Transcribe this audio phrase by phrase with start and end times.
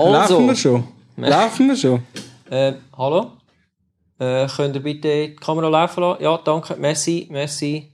[0.00, 0.84] Also, Laufen wir schon?
[1.16, 2.02] Laufen wir schon?
[2.50, 3.32] äh, hallo?
[4.18, 6.22] Äh, könnt ihr bitte die Kamera laufen lassen?
[6.22, 7.92] Ja, danke, merci, merci.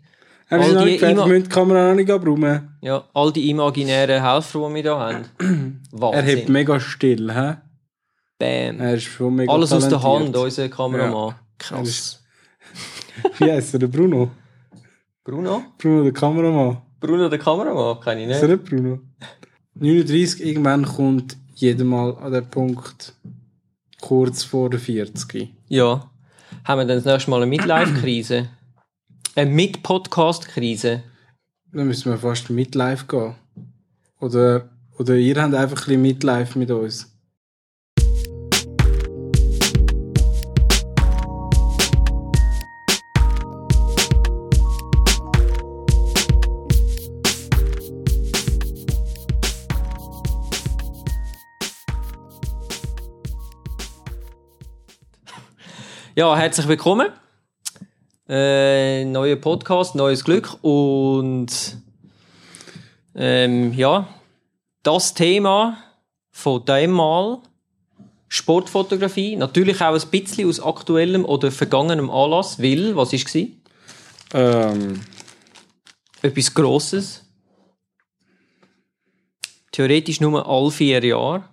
[0.51, 1.03] Haben All Sie noch nicht?
[1.03, 2.77] Ima- Wir müssen die Kamera noch nicht abräumen.
[2.81, 5.25] Ja, all die imaginären Helfer, die wir hier haben.
[5.93, 6.25] Er Wahnsinn.
[6.37, 7.57] hebt mega still, hä?
[8.39, 8.81] Bam.
[8.81, 10.37] Er ist schon mega Alles aus der talentiert.
[10.37, 11.29] Hand, unser Kameramann.
[11.31, 12.23] Er Krass.
[13.39, 13.81] Wie heißt er?
[13.81, 14.31] Der Bruno?
[15.25, 15.63] Bruno?
[15.79, 16.83] Bruno, der Kameramann.
[17.01, 17.99] Bruno, der Kameramann?
[18.01, 18.61] Kenn ich Ist er nicht.
[18.63, 19.01] nicht Bruno?
[19.75, 23.15] 39, irgendwann kommt jeder mal an den Punkt
[24.01, 25.53] kurz vor der 40.
[25.69, 26.11] Ja.
[26.65, 28.49] Haben wir dann das nächste Mal eine Midlife-Krise?
[29.35, 31.03] Eine Mid-Podcast-Krise?
[31.73, 33.35] Dann müssen wir fast mit live gehen.
[34.21, 37.16] Oder, oder ihr habt einfach ein bisschen Midlife mit uns.
[56.19, 57.09] Ja, herzlich willkommen.
[58.27, 61.77] Äh, neuer Podcast, neues Glück und
[63.15, 64.09] ähm, ja,
[64.83, 65.77] das Thema
[66.31, 67.43] von dem Mal
[68.29, 73.43] Sportfotografie, natürlich auch ein bisschen aus aktuellem oder vergangenem Anlass, weil, was war?
[74.33, 75.03] Ähm,
[76.23, 77.27] Etwas Grosses.
[79.71, 81.45] Theoretisch nur alle vier Jahre.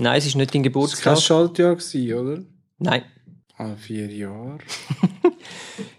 [0.00, 1.18] Nein, es ist nicht dein das war kein Geburtstag.
[1.18, 2.42] Schaltjahr, gewesen, oder?
[2.78, 3.04] Nein.
[3.56, 4.58] Ah, vier Jahre.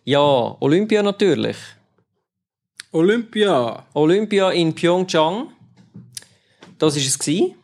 [0.07, 0.19] Ja,
[0.59, 1.57] Olympia natürlich.
[2.91, 3.85] Olympia!
[3.93, 5.49] Olympia in Pyeongchang.
[6.77, 7.55] Das ist es gsi.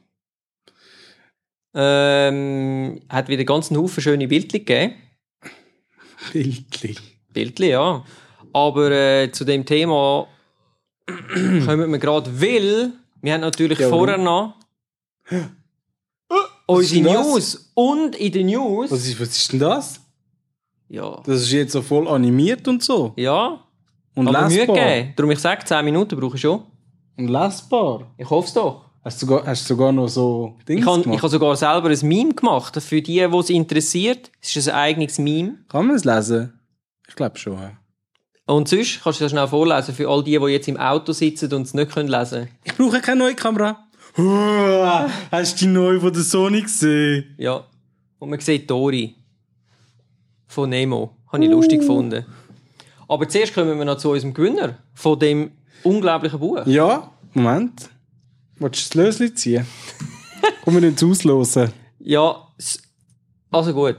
[1.74, 4.96] Ähm, hat wieder ganz einen Haufen schöne Bildchen gegeben.
[6.34, 6.96] Bildli.
[7.32, 8.04] Bildchen, ja.
[8.54, 10.28] Aber äh, zu dem Thema
[11.08, 14.56] kommen wir gerade, weil wir haben natürlich Ja, vorher noch
[16.78, 17.28] unsere das?
[17.28, 17.72] News.
[17.74, 18.92] Und in den News...
[18.92, 20.02] Was ist, was ist denn das?
[20.90, 21.22] Ja.
[21.26, 23.14] Das ist jetzt so voll animiert und so.
[23.16, 23.64] Ja.
[24.14, 24.76] Und aber Mühe lesbar.
[24.76, 25.14] gegeben.
[25.16, 26.64] Darum ich sage, 10 Minuten brauche ich schon.
[27.18, 28.12] Und lesbar.
[28.18, 28.86] Ich hoffe es doch.
[29.04, 31.18] Hast du sogar, hast du sogar noch so Ich habe gemacht?
[31.18, 32.80] ich hab sogar selber ein Meme gemacht.
[32.82, 34.32] Für die, die es interessiert.
[34.42, 35.60] Es ist ein eigenes Meme.
[35.70, 36.60] Kann man es lesen?
[37.08, 37.54] Ich glaube schon.
[37.54, 37.72] Ja.
[38.46, 41.52] Und sonst kannst du das schnell vorlesen für all die, die jetzt im Auto sitzen
[41.54, 43.88] und es nicht können lesen Ich brauche keine neue Kamera.
[44.14, 47.34] Hast du die neue von der Sony gesehen?
[47.38, 47.66] Ja.
[48.20, 49.16] Und man sieht Dori.
[50.48, 51.16] Von Nemo.
[51.32, 52.26] Habe ich lustig gefunden.
[53.08, 54.78] Aber zuerst kommen wir noch zu unserem Gewinner.
[54.94, 55.52] Von dem
[55.84, 56.66] unglaublichen Buch.
[56.66, 57.90] Ja, Moment.
[58.58, 59.66] Willst du das Löschen ziehen?
[60.64, 61.72] Komm, wir ins Auslosen.
[62.00, 62.48] Ja,
[63.50, 63.98] also gut.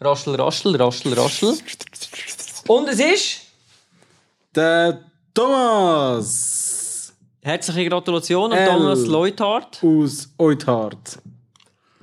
[0.00, 1.54] Raschel, raschel, raschel, raschel.
[2.66, 3.40] Und es ist...
[4.54, 5.04] Der
[5.34, 6.67] Thomas
[7.42, 8.66] Herzliche Gratulation an.
[8.66, 9.82] Thomas Leuthardt.
[9.82, 11.18] aus Euthard.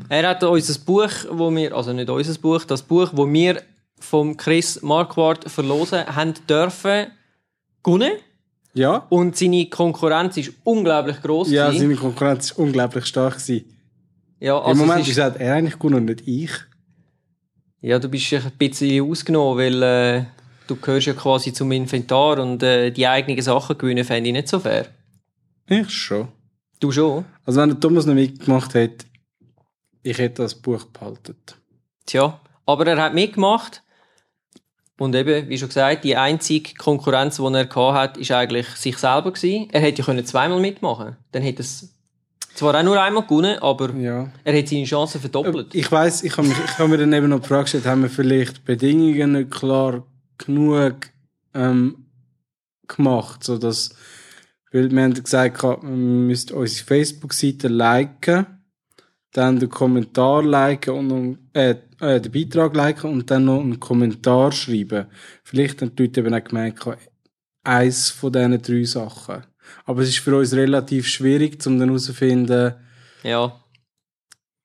[0.10, 3.62] Er hat unser Buch, wo wir, also nicht unser Buch, das Buch, wo wir
[4.00, 7.08] vom Chris Marquardt verlosen haben dürfen,
[7.84, 8.14] gewonnen.
[8.74, 9.06] Ja?
[9.10, 11.50] Und seine Konkurrenz ist unglaublich groß.
[11.50, 11.82] Ja, gewesen.
[11.82, 13.36] seine Konkurrenz war unglaublich stark.
[13.36, 13.66] Gewesen.
[14.40, 16.52] ja, Im also Moment es ist ist, er eigentlich gewonnen und nicht ich.
[17.82, 20.26] ja, du bist ein bisschen ausgenommen, weil äh,
[20.68, 24.50] du gehörst ja quasi zum Inventar und äh, die eigenen Sachen gewinnen fände ich nicht
[24.50, 24.88] so fair.
[25.68, 26.28] Ich schon.
[26.80, 27.26] Du schon?
[27.46, 29.06] Also wenn der Thomas noch mitgemacht hätte,
[30.04, 31.36] ich hätte das Buch behalten.
[32.06, 33.82] Tja, aber er hat mitgemacht.
[34.98, 39.34] Und eben, wie schon gesagt, die einzige Konkurrenz, die er hat, ist eigentlich sich selber
[39.34, 39.68] gewesen.
[39.72, 41.18] Er hätte ja können zweimal mitmachen.
[41.32, 41.94] Dann hätte es
[42.54, 44.30] zwar auch nur einmal gewonnen, aber Ja.
[44.46, 45.76] er hätte seine Chancen verdoppelt.
[45.76, 46.48] Ich weiß, ich habe
[46.78, 50.06] hab mir dann eben noch die Frage gestellt, haben wir vielleicht Bedingungen nicht klar
[50.38, 50.96] genug
[51.54, 52.06] ähm,
[52.88, 53.90] gemacht, so dass,
[54.76, 58.46] weil wir haben gesagt, wir müsst unsere Facebook-Seite liken,
[59.32, 64.52] dann den Kommentar liken und äh, äh, den Beitrag liken und dann noch einen Kommentar
[64.52, 65.06] schreiben.
[65.44, 66.80] Vielleicht haben die Leute eben auch gemeint,
[67.64, 69.44] eins von diesen drei Sachen.
[69.86, 72.74] Aber es ist für uns relativ schwierig, um dann herauszufinden,
[73.24, 73.58] ja.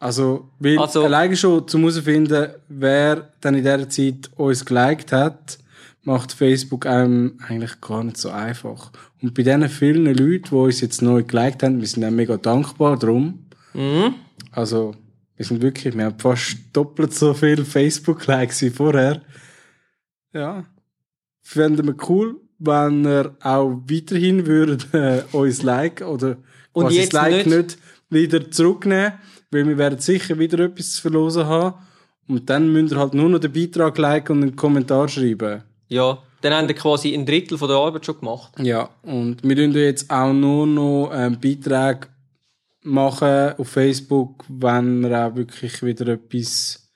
[0.00, 5.58] also, weil Also- alleine schon zum herausfinden, wer dann in dieser Zeit uns geliked hat,
[6.02, 8.90] macht Facebook einem eigentlich gar nicht so einfach.
[9.22, 12.36] Und bei diesen vielen Leuten, die uns jetzt neu geliked haben, wir sind auch mega
[12.36, 13.46] dankbar drum.
[13.74, 14.14] Mhm.
[14.50, 14.94] Also,
[15.36, 19.22] wir sind wirklich, wir haben fast doppelt so viel Facebook-Likes wie vorher.
[20.32, 20.64] Ja.
[21.42, 26.36] Fänden wir cool, wenn ihr auch weiterhin würdet, äh, uns liken oder
[26.72, 27.78] Und quasi jetzt das Like nicht- nicht
[28.10, 29.12] wieder zurücknehmen,
[29.50, 31.76] weil wir werden sicher wieder etwas zu verlosen haben.
[32.28, 35.62] Und dann müsst ihr halt nur noch den Beitrag liken und einen Kommentar schreiben.
[35.90, 36.18] Ja.
[36.40, 38.52] Dann haben wir quasi ein Drittel von der Arbeit schon gemacht.
[38.58, 42.08] Ja, und wir tun jetzt auch nur noch ähm, Beiträge
[42.82, 46.88] machen auf Facebook, wenn wir auch wirklich wieder etwas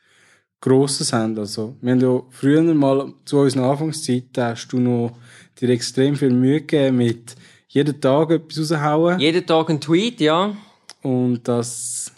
[0.63, 1.39] Grosses haben.
[1.39, 5.13] Also, wir haben ja früher mal zu unserer Anfangszeit, da hast du noch
[5.61, 7.37] dir extrem viel Mühe gegeben mit
[7.69, 9.19] jeden Tag etwas raushauen.
[9.19, 10.57] Jeden Tag ein Tweet, ja.
[11.03, 12.13] Und das,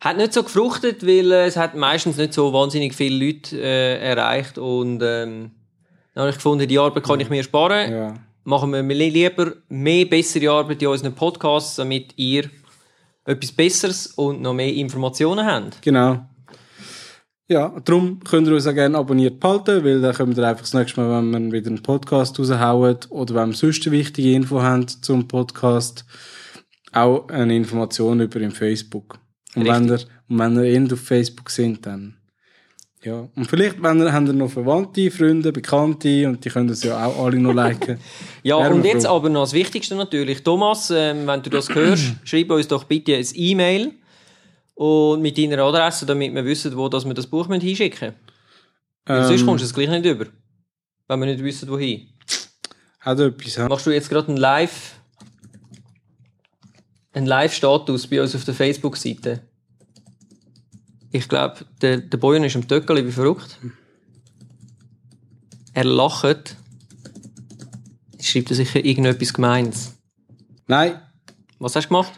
[0.00, 3.98] Hat nicht so gefruchtet, weil äh, es hat meistens nicht so wahnsinnig viele Leute äh,
[3.98, 5.50] erreicht und ähm,
[6.18, 7.92] dann habe ich gefunden, die Arbeit kann ich mir sparen.
[7.92, 8.14] ja.
[8.42, 12.50] Machen wir li- lieber mehr bessere Arbeit in unseren Podcasts, damit ihr
[13.24, 15.80] etwas Besseres und noch mehr Informationen habt.
[15.82, 16.24] Genau.
[17.46, 20.74] Ja, darum könnt ihr uns auch gerne abonniert behalten, weil dann kommt ihr einfach das
[20.74, 24.60] nächste Mal, wenn wir wieder einen Podcast raushauen oder wenn wir sonst eine wichtige Info
[24.60, 26.04] haben zum Podcast,
[26.92, 29.18] auch eine Information über im Facebook.
[29.54, 29.76] Und Richtig.
[29.76, 32.17] wenn ihr, und wenn ihr eher auf Facebook sind, dann
[33.08, 33.28] ja.
[33.34, 37.06] Und vielleicht wenn ihr, habt ihr noch Verwandte, Freunde, Bekannte und die können das ja
[37.06, 37.98] auch alle noch liken.
[38.42, 39.16] Ja, Wären und jetzt froh.
[39.16, 40.42] aber noch das Wichtigste natürlich.
[40.42, 43.92] Thomas, ähm, wenn du das hörst, schreib uns doch bitte ein E-Mail
[44.74, 48.14] und mit deiner Adresse, damit wir wissen, wo das wir das Buch hinschicken
[49.08, 49.24] müssen.
[49.26, 50.26] Sonst Ähm, kommst du es gleich nicht über.
[51.08, 52.08] Wenn wir nicht wissen, wohin.
[53.00, 53.68] Hat etwas, ja?
[53.68, 54.94] Machst du jetzt gerade einen Live,
[57.12, 59.40] einen Live-Status bei uns auf der Facebook-Seite?
[61.10, 63.58] Ich glaube, der, der Bojan ist am Töckerli wie verrückt.
[65.72, 66.56] Er lacht.
[68.20, 69.94] Schreibt er sicher irgendetwas Gemeins.
[70.66, 71.00] Nein,
[71.58, 72.12] Was hast du gemacht?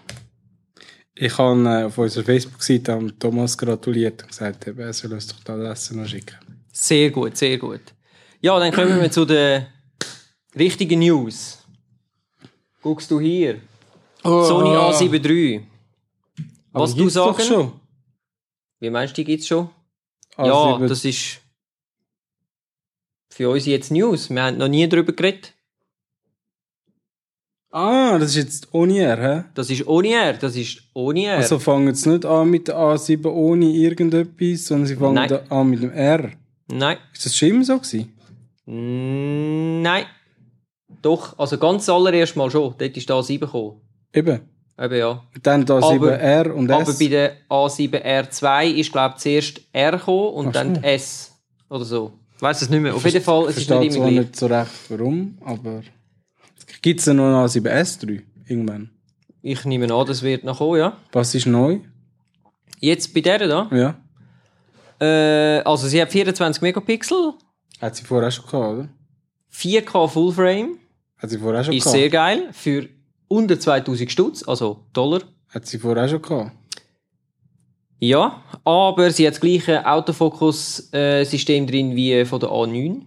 [1.15, 5.53] ich habe äh, auf unserer Facebook-Seite Thomas gratuliert und gesagt, er soll uns doch die
[5.53, 6.35] Adresse noch schicken.
[6.73, 7.83] Sehr gut, sehr gut.
[8.41, 9.67] Ja, dann kommen wir zu den
[10.59, 11.59] richtigen News.
[12.83, 13.61] Guckst du hier?
[14.23, 15.67] Sony A7 III.
[16.73, 17.43] Aber Was du doch sagen?
[17.49, 17.80] schon.
[18.81, 19.71] Wie meinst du, die gibt's schon?
[20.37, 20.47] A7
[20.81, 21.41] Ja, das ist
[23.31, 24.31] für uns jetzt News.
[24.31, 25.55] Wir haben noch nie darüber geredet.
[27.73, 29.45] Ah, das ist jetzt ohne R, hä?
[29.55, 31.37] Das ist ohne R, das ist ohne R.
[31.37, 35.51] Also fangen jetzt nicht an mit der A7 ohne irgendetwas, sondern sie fangen Nein.
[35.51, 36.33] an mit dem R.
[36.67, 36.99] Nein.
[37.13, 38.13] Ist das schon immer so gewesen?
[38.67, 40.07] Nein.
[41.03, 42.75] Doch, also ganz allererst mal schon.
[42.77, 43.81] Dort ist da A7 gekommen.
[44.13, 44.41] Eben.
[44.81, 45.11] Eben ja.
[45.35, 46.99] Und dann da Aber- 7R und Aber S.
[46.99, 50.81] bei der A7R2 ist, glaube ich, zuerst R gekommen und Ach dann so.
[50.81, 51.33] S.
[51.69, 52.13] Oder so.
[52.37, 52.95] Ich weiss es nicht mehr.
[52.95, 54.19] Auf jeden Fall, es ist nicht immer zwar gleich.
[54.21, 55.83] nicht so recht warum, aber
[56.81, 58.91] gibt es denn noch eine A7S3 irgendwann?
[59.43, 60.97] Ich nehme an, das wird noch kommen, ja.
[61.13, 61.81] Was ist neu?
[62.79, 63.69] Jetzt bei der da.
[63.71, 63.95] Ja.
[65.07, 67.35] Äh, also sie hat 24 Megapixel,
[67.81, 68.89] Hat sie vorher schon gehabt, oder?
[69.53, 70.79] 4K Fullframe.
[71.19, 71.99] Hat sie vorher schon Ist gehabt?
[71.99, 72.49] sehr geil.
[72.53, 72.89] Für
[73.31, 75.23] unter 2000 Stutz, also Dollar.
[75.49, 76.53] Hat sie vorher auch schon gehabt?
[77.99, 83.03] Ja, aber sie hat das gleiche Autofokus-System drin wie von der A9.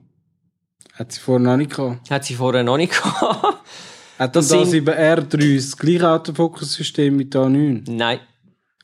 [0.94, 2.10] Hat sie vorher noch nicht gehabt?
[2.12, 3.58] Hat sie vorher noch nicht gehabt.
[4.20, 7.90] Hat Das das sind- A7R3 das gleiche Autofokussystem mit der A9?
[7.92, 8.20] Nein,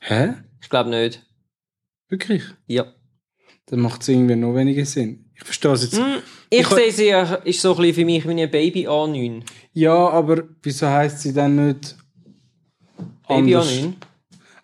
[0.00, 0.34] Hä?
[0.60, 1.24] ich glaube nicht.
[2.08, 2.42] Wirklich?
[2.66, 2.86] Ja.
[3.66, 5.19] Dann macht es irgendwie noch weniger Sinn.
[5.40, 5.96] Ich verstehe es jetzt.
[5.96, 6.18] Hm,
[6.50, 9.42] ich Ich- sehe sie, ja- ist so ein bisschen für mich wie eine Baby A9.
[9.72, 11.96] Ja, aber wieso heißt sie dann nicht
[13.28, 13.68] Baby anders?
[13.72, 13.92] A9?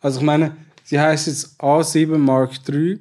[0.01, 2.99] Also ich meine, sie heißt jetzt A7 Mark III,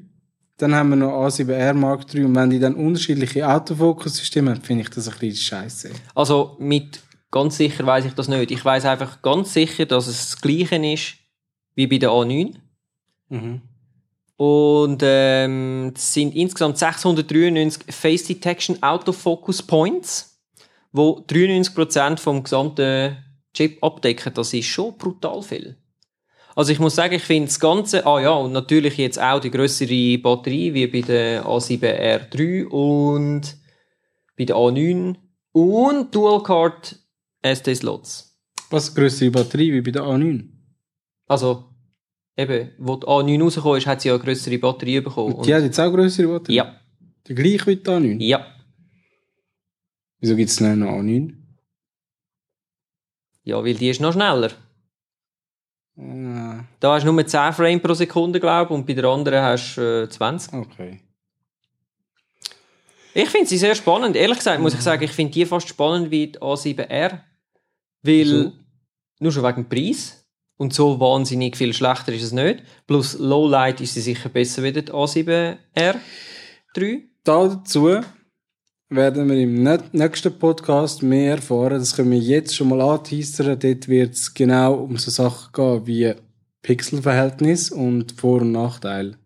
[0.57, 4.83] dann haben wir noch A7R Mark III und wenn die dann unterschiedliche Autofokussysteme haben, finde
[4.83, 5.91] ich das ein bisschen scheiße.
[6.13, 7.01] Also mit
[7.31, 8.51] ganz sicher weiß ich das nicht.
[8.51, 11.15] Ich weiß einfach ganz sicher, dass es das gleiche ist
[11.75, 12.55] wie bei der A9.
[13.29, 13.61] Mhm.
[14.37, 20.41] Und ähm, es sind insgesamt 693 Face Detection Autofocus Points,
[20.91, 23.17] wo 93% vom gesamten
[23.53, 24.33] Chip abdecken.
[24.33, 25.77] Das ist schon brutal viel.
[26.55, 29.51] Also ich muss sagen, ich finde das Ganze, ah ja, und natürlich jetzt auch die
[29.51, 33.57] größere Batterie wie bei der A7R3 und
[34.37, 35.15] bei der A9
[35.51, 36.97] und Dual Card
[37.41, 38.37] SD Slots.
[38.69, 40.49] Was größere Batterie wie bei der A9?
[41.27, 41.74] Also
[42.37, 45.33] eben, wo die A9 rausgekommen ist, hat sie ja eine größere Batterie bekommen.
[45.35, 46.55] Und die hat jetzt auch größere Batterie?
[46.55, 46.79] ja,
[47.27, 48.23] Die gleiche wie die A9?
[48.23, 48.45] ja.
[50.19, 51.33] Wieso gibt es denn noch A9?
[53.43, 54.51] Ja, weil die ist noch schneller.
[55.97, 59.41] Ah, Da hast du nur 10 Frames pro Sekunde, glaube ich, und bei der anderen
[59.43, 60.53] hast du äh, 20.
[60.53, 61.01] okay.
[63.13, 64.15] Ich finde sie sehr spannend.
[64.17, 67.11] Ehrlich gesagt muss ich sagen, ich finde die fast spannend wie die A7R.
[67.11, 67.21] Weil,
[68.03, 68.51] Wieso?
[69.19, 70.24] nur schon wegen dem Preis.
[70.57, 72.63] Und so wahnsinnig viel schlechter ist es nicht.
[72.87, 75.95] Plus Lowlight ist sie sicher besser wie die A7R3.
[77.23, 77.99] Dazu
[78.89, 81.79] werden wir im nä- nächsten Podcast mehr erfahren.
[81.79, 83.59] Das können wir jetzt schon mal anteasern.
[83.59, 86.13] Dort wird es genau um so Sachen gehen wie
[86.61, 89.17] Pixelverhältnis und Vor- und Nachteil.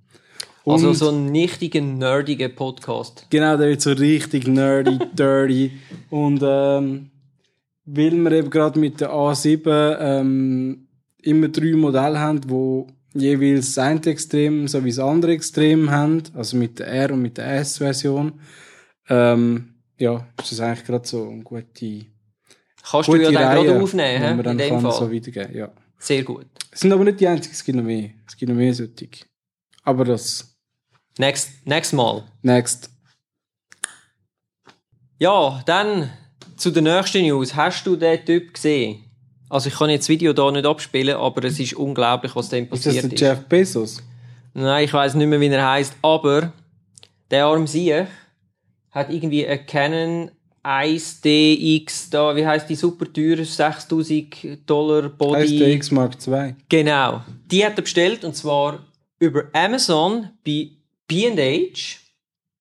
[0.66, 3.28] Also Und- so ein richtiger, nerdiger Podcast.
[3.30, 5.72] Genau, der wird so richtig nerdy, dirty.
[6.10, 7.12] Und ähm,
[7.86, 10.88] weil wir eben gerade mit der A7 ähm,
[11.24, 16.58] immer drei Modelle haben, wo jeweils das eine Extrem sowie das andere Extrem haben, also
[16.58, 18.40] mit der R und mit der S-Version,
[19.10, 22.06] ähm, ja, ist das eigentlich gerade so eine gute,
[22.84, 24.92] Kannst du gute ja dann Reihe, gerade aufnehmen, die man in dann dem kann Fall.
[24.94, 25.72] so weitergeben ja.
[25.98, 26.46] Sehr gut.
[26.72, 28.12] Es sind aber nicht die einzigen, es gibt noch mehr.
[28.26, 29.10] Es gibt noch mehr solche.
[29.84, 30.56] Aber das,
[31.18, 32.24] Next, nächstes Mal.
[32.42, 32.90] next.
[35.18, 36.10] Ja, dann
[36.56, 37.54] zu der nächsten News.
[37.56, 39.04] Hast du den Typ gesehen?
[39.50, 42.66] Also ich kann jetzt das Video da nicht abspielen, aber es ist unglaublich, was dem
[42.66, 43.22] Ist das passiert der ist.
[43.22, 44.04] Jeff Bezos?
[44.54, 46.54] Nein, ich weiß nicht mehr, wie er heißt, aber
[47.32, 48.08] der arme Sieg
[48.92, 50.32] hat irgendwie eine Canon
[50.64, 55.42] 1DX da, wie heißt die super teuer 6000 Dollar Body.
[55.42, 56.56] Heißt der X Mark II?
[56.68, 57.24] Genau.
[57.50, 58.80] Die hat er bestellt und zwar
[59.20, 60.72] über Amazon bei
[61.08, 62.00] B&H.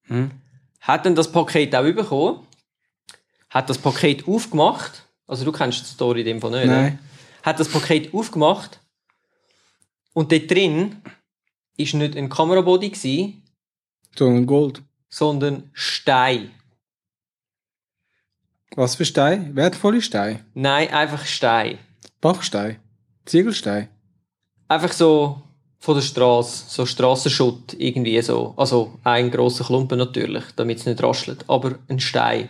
[0.04, 0.30] Hm?
[0.80, 2.46] Hat dann das Paket auch bekommen.
[3.50, 5.07] Hat das Paket aufgemacht.
[5.28, 6.66] Also du kennst die Story in dem Fall nicht.
[6.66, 6.72] ne?
[6.74, 6.98] Nein.
[7.44, 8.80] Hat das Paket aufgemacht.
[10.14, 11.00] Und dort drin
[11.76, 13.40] ist nicht ein Kamerabody gsi,
[14.16, 14.82] Sondern Gold.
[15.08, 16.50] sondern Stein.
[18.74, 19.54] Was für Stein?
[19.56, 20.44] Wertvolle Stein?
[20.54, 21.78] Nein, einfach Stein.
[22.20, 22.78] Bachstein?
[23.24, 23.88] Ziegelstein?
[24.68, 25.42] Einfach so
[25.78, 28.54] von der Straße, so Straßenschutt irgendwie so.
[28.56, 32.48] Also ein grosser Klumpen natürlich, damit es nicht raschelt, aber ein Stein.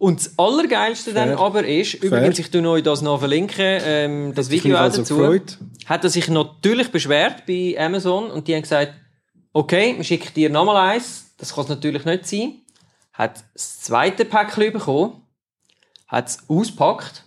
[0.00, 1.40] Und das Allergeilste dann Fair.
[1.40, 5.14] aber ist, übrigens, ich tue euch das noch verlinken, ähm, das dich Video auch dazu,
[5.14, 5.58] gefreut?
[5.84, 8.94] hat er sich natürlich beschwert bei Amazon und die haben gesagt,
[9.52, 12.54] okay, wir schicken dir nochmal eins, das kann es natürlich nicht sein.
[13.12, 15.20] Hat das zweite Päckchen bekommen,
[16.08, 17.26] hat es ausgepackt,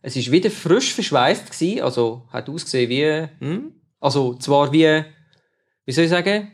[0.00, 3.72] es ist wieder frisch verschweißt gewesen, also hat ausgesehen wie, hm?
[3.98, 5.02] also zwar wie,
[5.84, 6.52] wie soll ich sagen, ein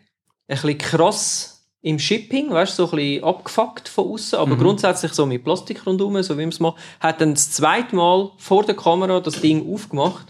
[0.48, 5.24] bisschen krass im Shipping, weißt du, so ein bisschen abgefuckt von außen, aber grundsätzlich so
[5.24, 8.76] mit Plastik rundherum, so wie man es macht, hat dann das zweite Mal vor der
[8.76, 10.26] Kamera das Ding aufgemacht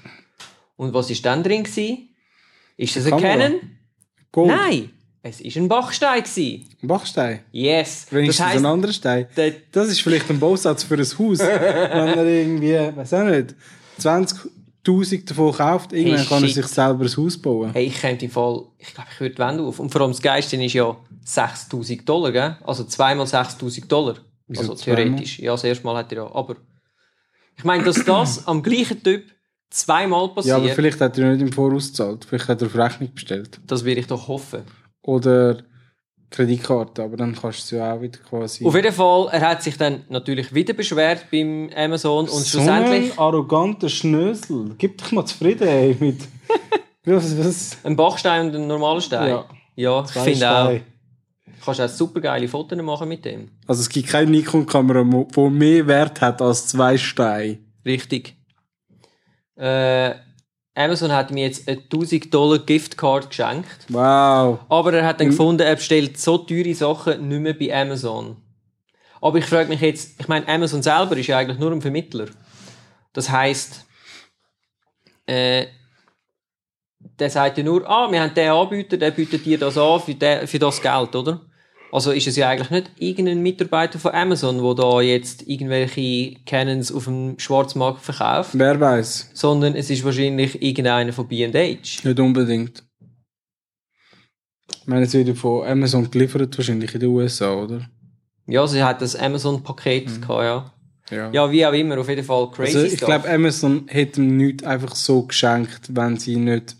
[0.76, 2.08] und was ist dann drin gewesen?
[2.76, 3.32] Ist das ein Kamera?
[3.32, 3.60] Canon?
[4.32, 4.48] Gold?
[4.48, 4.90] Nein,
[5.22, 6.68] es ist ein Bachstein gewesen.
[6.82, 7.40] Ein Bachstein?
[7.50, 8.06] Yes.
[8.10, 9.26] Wenigstens das heisst, ein anderer Stein?
[9.72, 11.18] Das ist vielleicht ein Bausatz für ein Haus.
[11.18, 13.54] Wenn er irgendwie, weiß auch nicht,
[14.86, 17.70] 20.000 davon kauft, irgendwann Hey, kann er sich selber ein Haus bauen.
[17.72, 19.78] Hey, ich könnte im Fall, ich glaube, ich würde die Wände auf.
[19.78, 22.56] Und vor allem das Geilste ist ja 6000 Dollar, gell?
[22.64, 24.14] Also zweimal 6000 Dollar.
[24.48, 25.04] Wieso also zweimal?
[25.04, 25.38] theoretisch.
[25.38, 26.34] Ja, das erste Mal hat er ja.
[26.34, 26.56] Aber
[27.56, 29.24] ich meine, dass das am gleichen Typ
[29.68, 32.24] zweimal Ja, passiert, aber vielleicht hat er nicht im Voraus gezahlt.
[32.24, 33.60] Vielleicht hat er auf Rechnung bestellt.
[33.66, 34.62] das will ich doch hoffen.
[35.02, 35.62] Oder
[36.30, 38.64] Kreditkarte, aber dann kannst du es ja auch wieder quasi...
[38.64, 43.12] Auf jeden Fall, er hat sich dann natürlich wieder beschwert beim Amazon und so schlussendlich
[43.12, 44.74] ein arroganter Schnösel.
[44.78, 46.20] Gib dich mal zufrieden, ey, mit...
[47.04, 47.76] was, was?
[47.82, 49.28] ein Bachstein und ein normaler Stein.
[49.28, 49.44] Ja.
[49.74, 50.70] ja ich finde auch.
[50.70, 53.50] Du kannst auch super geile Fotos machen mit dem.
[53.66, 57.58] Also es gibt keine Nikon-Kamera, die mehr Wert hat als zwei Steine.
[57.84, 58.36] Richtig.
[59.56, 60.14] Äh,
[60.74, 63.86] Amazon hat mir jetzt eine 1000 Dollar Giftcard geschenkt.
[63.88, 64.60] Wow.
[64.68, 68.36] Aber er hat dann gefunden, er bestellt so teure Sachen nicht mehr bei Amazon.
[69.20, 72.26] Aber ich frage mich jetzt, ich meine, Amazon selber ist ja eigentlich nur ein Vermittler.
[73.12, 73.84] Das heißt,
[75.26, 75.66] äh,
[77.18, 80.14] der sagt ja nur, ah, wir haben den Anbieter, der bietet dir das an für,
[80.14, 81.40] den, für das Geld, oder?
[81.92, 86.92] Also ist es ja eigentlich nicht irgendein Mitarbeiter von Amazon, der da jetzt irgendwelche Canons
[86.92, 89.30] auf dem Schwarzmarkt verkauft, Wer weiß?
[89.34, 92.06] sondern es ist wahrscheinlich irgendeiner von B&H.
[92.08, 92.84] Nicht unbedingt.
[94.82, 97.88] Ich meine, es wird von Amazon geliefert, wahrscheinlich in den USA, oder?
[98.46, 100.72] Ja, sie hat das Amazon-Paket gehabt, ja.
[101.10, 101.30] Ja.
[101.32, 104.62] Ja, wie auch immer, auf jeden Fall crazy also ich glaube, Amazon hätte ihm nichts
[104.62, 106.76] einfach so geschenkt, wenn sie nicht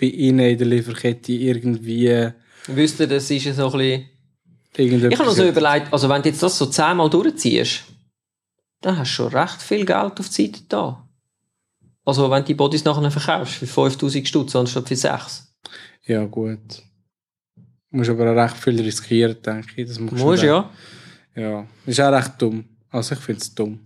[0.00, 2.30] bei ihnen in der Lieferkette irgendwie
[2.68, 4.04] Wisst ihr, das ist ja so ein bisschen...
[4.78, 5.12] irgendetwas...
[5.12, 7.84] Ich habe noch so überlegt, also wenn du jetzt das so zehnmal durchziehst,
[8.80, 11.08] dann hast du schon recht viel Geld auf die Seite da.
[12.04, 15.52] Also wenn du die Bodies nachher verkaufst für 5000 Stutz anstatt für 6.
[16.06, 16.82] Ja, gut.
[17.90, 19.88] Du musst aber auch recht viel riskieren, denke ich.
[19.88, 20.70] Das musst Musst ja.
[21.34, 21.66] Ja.
[21.86, 22.64] Ist auch recht dumm.
[22.90, 23.80] Also ich finde es dumm.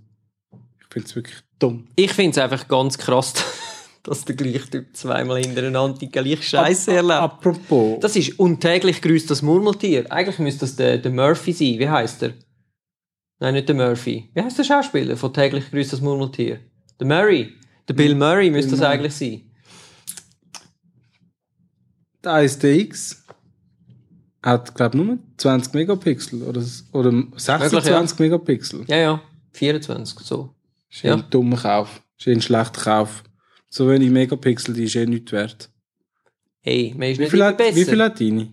[0.81, 1.89] Ich finde es wirklich dumm.
[1.97, 3.33] Ich finde es einfach ganz krass,
[4.03, 7.13] dass der gleiche Typ zweimal hintereinander die gleiche Scheiße erlebt.
[7.21, 10.11] Apropos, Das ist untäglich grüßt das Murmeltier.
[10.11, 11.79] Eigentlich müsste das der, der Murphy sein.
[11.79, 12.35] Wie heißt er?
[13.39, 14.31] Nein, nicht der Murphy.
[14.35, 16.61] Wie heißt der Schauspieler von täglich grüßt das Murmeltier?
[16.99, 17.53] Der Murray.
[17.89, 18.93] Der Bill Murray müsste das Murray.
[18.93, 19.43] eigentlich sein.
[22.25, 23.17] der 1DX
[24.45, 28.85] hat, glaube ich, nur 20 Megapixel oder, oder 26 Megapixel.
[28.89, 29.23] Ja, ja.
[29.53, 30.55] 24, so.
[30.91, 31.17] Ist Ja.
[31.17, 32.03] dummer Kauf.
[32.19, 33.23] Ist ein schlechter Kauf.
[33.75, 35.71] So wenig Megapixel, die ist eh nichts wert.
[36.61, 37.91] Hey, man ist Wie nicht viel, hat, wie besser.
[37.91, 38.49] viel hat deine?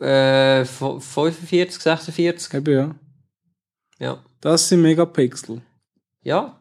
[0.00, 2.54] Äh, f- 45, 46.
[2.54, 2.94] Eben ja.
[3.98, 4.24] Ja.
[4.40, 5.60] Das sind Megapixel.
[6.22, 6.58] Ja.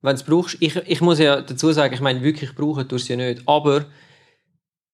[0.00, 0.56] Wenn du es brauchst.
[0.60, 3.42] Ich, ich muss ja dazu sagen, ich meine, wirklich brauchen tust du es ja nicht.
[3.46, 3.84] Aber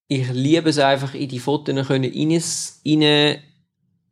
[0.09, 2.43] ich liebe es einfach, in die Fotos können rein,
[2.85, 3.43] rein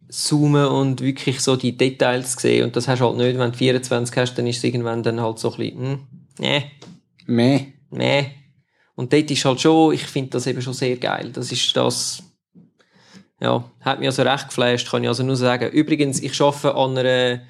[0.08, 2.66] zoomen und wirklich so die Details sehen.
[2.66, 5.20] Und das hast du halt nicht, wenn du 24 hast, dann ist es irgendwann dann
[5.20, 6.06] halt so ein bisschen, hm,
[6.38, 6.70] nee,
[7.30, 7.66] Meh.
[7.90, 8.32] nee.
[8.96, 11.30] Und dort ist halt schon, ich finde das eben schon sehr geil.
[11.32, 12.22] Das ist das,
[13.40, 15.70] ja, hat mich also recht geflasht, kann ich also nur sagen.
[15.70, 17.40] Übrigens, ich arbeite an einer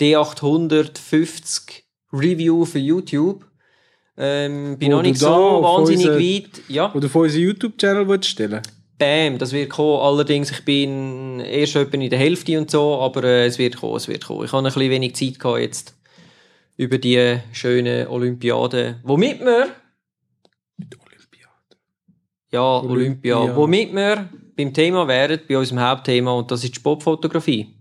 [0.00, 3.44] D850 Review für YouTube.
[4.16, 5.28] Ähm, bin Wo noch nicht so
[5.62, 6.60] wahnsinnig unseren- weit.
[6.68, 8.60] Ja, Oder von unserem YouTube-Channel willst stellen?
[8.98, 10.00] bam, das wird kommen.
[10.00, 13.94] Allerdings, ich bin erst etwa in der Hälfte und so, aber äh, es wird kommen,
[13.96, 14.44] es wird kommen.
[14.44, 15.94] Ich habe ein bisschen wenig Zeit gehabt jetzt
[16.78, 19.68] über die schönen Olympiaden, womit wir
[22.50, 23.36] Ja, Olympia.
[23.36, 23.56] Olympia.
[23.56, 27.74] Womit wir beim Thema wären, bei unserem Hauptthema, und das ist die Sportfotografie.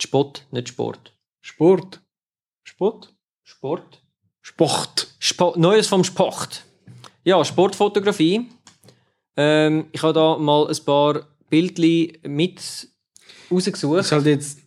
[0.00, 1.12] Die Sport, nicht Sport.
[1.40, 2.00] Sport.
[2.62, 3.12] Sport?
[3.42, 4.02] Sport?
[4.40, 5.08] Sport.
[5.18, 6.64] Spo Neues vom Sport.
[7.24, 8.48] Ja, Sportfotografie.
[9.36, 12.86] Ähm, ich habe da mal ein paar Bildchen mit Das
[13.50, 14.00] rausgesucht.
[14.00, 14.61] ist halt jetzt.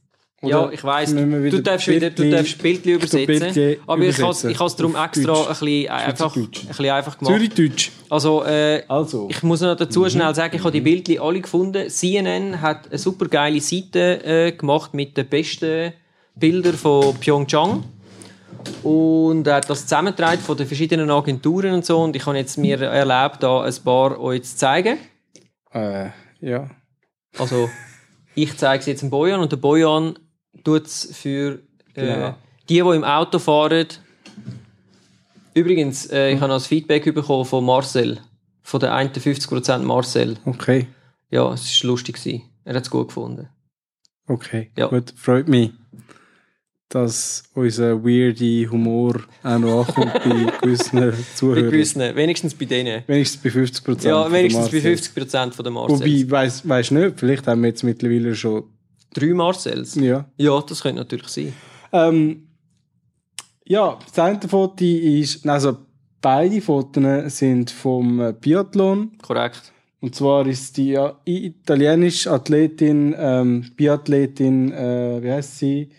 [0.47, 3.77] Ja, ich weiss, wir du darfst wieder, du darfst Bildchen übersetzen.
[3.87, 5.47] Aber ich habe has darum extra Deutsch.
[5.47, 7.33] ein bisschen, einfach, ein bisschen einfach gemacht.
[7.35, 7.91] Zürich-Deutsch.
[8.09, 9.27] Also, äh, Also.
[9.29, 11.89] Ich muss noch dazu schnell sagen, ich habe die Bildchen alle gefunden.
[11.89, 15.93] CNN hat eine super geile Seite äh, gemacht mit den besten
[16.35, 17.83] Bildern von Pyeongchang.
[18.83, 22.01] Und er hat das zusammengetragen von den verschiedenen Agenturen und so.
[22.01, 24.97] Und ich habe jetzt mir erlaubt, da ein paar euch zu zeigen.
[25.71, 26.09] Äh,
[26.41, 26.69] ja.
[27.37, 27.69] Also,
[28.33, 30.17] ich zeige es jetzt dem Bojan und der Bojan
[30.63, 31.59] tut es für
[31.93, 32.35] äh, Genau.
[32.69, 33.87] die, die im Auto fahren.
[35.53, 38.19] Übrigens, äh, ich habe noch das Feedback bekommen von Marcel.
[38.61, 40.37] Von der 51% Marcel.
[40.45, 40.87] Okay.
[41.29, 42.15] Ja, es war lustig.
[42.15, 42.43] gewesen.
[42.65, 43.47] Er hat es gut gefunden.
[44.27, 44.71] Okay.
[44.77, 44.87] Ja.
[44.87, 45.13] Gut.
[45.15, 45.71] Freut mich,
[46.89, 51.65] dass unser weirde Humor auch noch ankommt bei gewissen Bei Zuhörern.
[51.71, 53.03] gewissen, wenigstens bei denen.
[53.07, 54.05] Wenigstens bei 50 Prozent.
[54.05, 56.01] Ja, wenigstens bei 50% von den Marcells.
[56.01, 58.63] Wobei, weiss, weiss nicht, vielleicht haben wir jetzt mittlerweile schon.
[59.15, 59.95] Drei Marcells?
[59.95, 60.29] Ja.
[60.37, 61.53] Ja, das könnte natürlich sein.
[61.93, 62.49] Ähm,
[63.63, 65.77] ja, das eine Foto ist, also
[66.21, 69.17] beide Fotos sind vom äh, Biathlon.
[69.21, 69.71] Korrekt.
[70.01, 75.89] Und zwar ist die italienische Athletin, ähm, Biathletin, äh, wie heißt sie?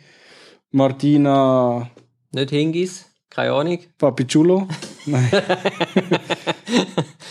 [0.71, 1.91] Martina
[2.33, 3.79] Nicht Hingis, keine Ahnung.
[3.97, 4.69] Papicciulo.
[5.07, 5.31] Nein.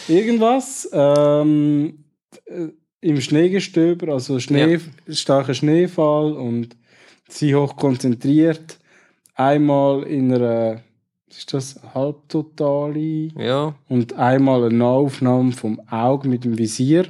[0.07, 0.89] Irgendwas.
[0.91, 2.05] Ähm,
[2.45, 2.69] äh,
[3.05, 6.75] Im Schneegestöber, also Schnee, starker Schneefall und
[7.29, 8.79] sie hoch konzentriert.
[9.35, 10.81] Einmal in einer,
[11.29, 13.75] ist das, Halbtotale Ja.
[13.89, 17.05] und einmal eine Nahaufnahme vom Auge mit dem Visier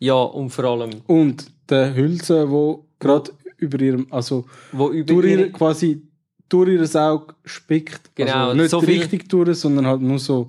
[0.00, 5.26] Ja, und vor allem, und der Hülse, wo gerade über ihrem, also wo über durch
[5.26, 6.02] ihre- ihr, quasi
[6.48, 8.10] durch ihr Auge spickt.
[8.16, 10.48] Genau, also nicht so richtig durch, sondern halt nur so.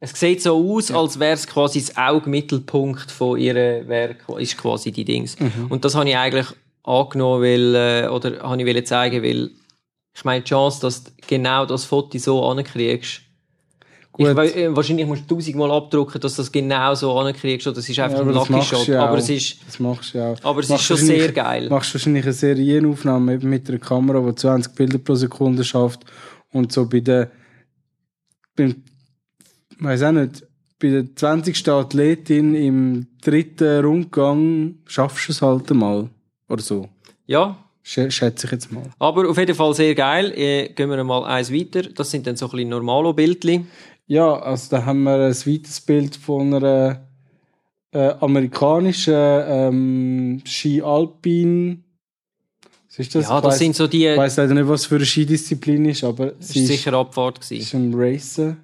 [0.00, 4.92] Es sieht so aus, als wäre es quasi das Augmittelpunkt von ihrem Werk, ist quasi
[4.92, 5.36] die Dings.
[5.68, 6.46] Und das habe ich eigentlich
[6.84, 9.50] angenommen, weil, äh, oder habe ich wollte zeigen, weil
[10.14, 13.22] ich meine, die Chance, dass du genau das Foto so ankriegst,
[14.20, 17.88] ich äh, wahrscheinlich musst du tausendmal abdrucken, dass du das genau so ankriegst, oder es
[17.88, 18.88] ist einfach Ja, ein das Lucky Shot.
[18.88, 20.36] du ja aber es ist, Das machst du ja auch.
[20.44, 21.68] aber es ist Machst schon wahrscheinlich- sehr geil.
[21.68, 26.00] machst wahrscheinlich eine Serienaufnahme eben mit einer Kamera, die 20 Bilder pro Sekunde schafft
[26.52, 27.30] und so bei der,
[28.56, 28.82] beim,
[29.80, 30.44] weiß auch nicht,
[30.80, 31.68] bei der 20.
[31.68, 36.08] Athletin im dritten Rundgang schaffst du es halt einmal.
[36.48, 36.88] Oder so.
[37.26, 38.82] Ja, Sch schätze ich jetzt mal.
[38.98, 40.32] aber auf jeden Fall sehr geil.
[40.36, 41.82] Äh, gehen wir mal eins weiter.
[41.82, 43.66] Das sind dann so ein bisschen Normalo-Bildchen.
[44.06, 47.00] Ja, also da haben wir ein weiteres Bild von einer
[47.92, 51.84] äh, amerikanischen ähm, Ski-Alpin.
[52.88, 53.28] Was ist das?
[53.28, 56.04] Ja, das weiss- sind so die, Ich weiß leider nicht, was für eine Skidisziplin ist,
[56.04, 57.60] aber ist ist, sicher Abfahrt gewesen.
[57.60, 58.56] ist im Racen.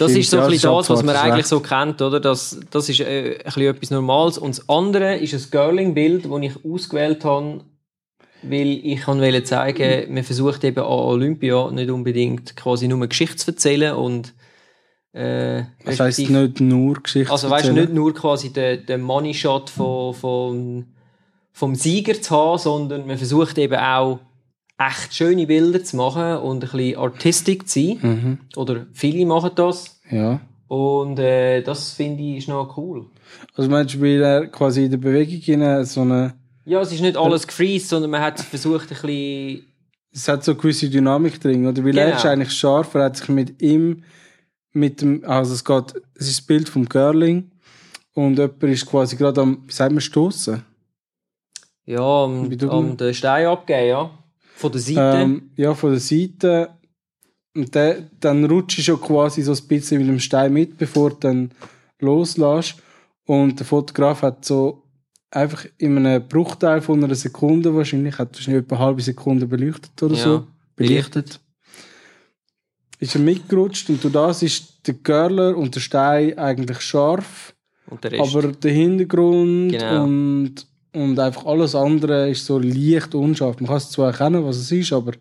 [0.00, 1.48] Das Stimmt, ist so ja, ein bisschen das, was man eigentlich recht.
[1.48, 2.20] so kennt, oder?
[2.20, 4.38] Das, das ist äh, ein bisschen etwas Normales.
[4.38, 7.60] Und das andere ist ein Girling-Bild, das ich ausgewählt habe,
[8.42, 13.50] weil ich wollte zeigen, man versucht eben an Olympia nicht unbedingt quasi nur Geschichte zu
[13.50, 14.32] erzählen und
[15.12, 17.84] äh, Das heisst nicht nur Geschichte also weißt erzählen.
[17.84, 20.86] nicht nur quasi den, den Money Shot von, von,
[21.52, 24.20] vom Sieger zu haben, sondern man versucht eben auch
[24.88, 27.98] echt schöne Bilder zu machen und ein bisschen artistic zu sein.
[28.02, 28.38] Mhm.
[28.56, 30.00] Oder viele machen das.
[30.10, 30.40] Ja.
[30.68, 33.06] Und äh, das finde ich ist noch cool.
[33.54, 37.00] Also meinst du, weil er quasi in der Bewegung in so eine, Ja, es ist
[37.00, 39.64] nicht alles gefreezed, sondern man hat versucht ein bisschen...
[40.12, 41.84] es hat so eine gewisse Dynamik drin, oder?
[41.84, 42.16] Weil er Genau.
[42.16, 44.04] ist eigentlich scharf, er hat sich mit ihm
[44.72, 47.50] mit dem, also es geht, es ist das Bild vom Curling
[48.14, 50.62] und jemand ist quasi gerade am, wie sagt man, stoßen.
[51.86, 54.10] Ja, Wie du- um den Stein abgeben, ja.
[54.60, 55.18] Von der Seite.
[55.22, 56.70] Ähm, ja, von der Seite.
[57.56, 61.10] Und der, dann rutscht du schon quasi so ein bisschen mit dem Stein mit, bevor
[61.10, 61.50] du dann
[62.00, 62.74] loslässt.
[63.26, 64.82] Und der Fotograf hat so
[65.30, 70.02] einfach in einem Bruchteil von einer Sekunde wahrscheinlich, hat wahrscheinlich etwa eine halbe Sekunde beleuchtet
[70.02, 70.46] oder Ja, so.
[70.76, 71.40] belichtet.
[72.98, 77.54] Ist er mitgerutscht und durch das ist der Curler und der Stein eigentlich scharf.
[77.86, 78.34] und der Rest.
[78.36, 80.04] Aber der Hintergrund Genau.
[80.04, 83.58] und, und einfach alles andere ist so leicht unscharf.
[83.60, 85.12] Man kann es zwar erkennen, was es ist, aber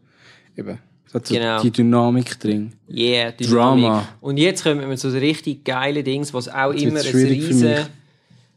[0.58, 1.62] eben, es hat so Genau.
[1.62, 2.74] die Dynamik drin.
[2.90, 3.86] Yeah, Dynamik.
[3.86, 4.08] Drama.
[4.22, 7.76] Und jetzt kommen wir zu den richtig geilen Dings, was auch Jetzt immer ein riesen,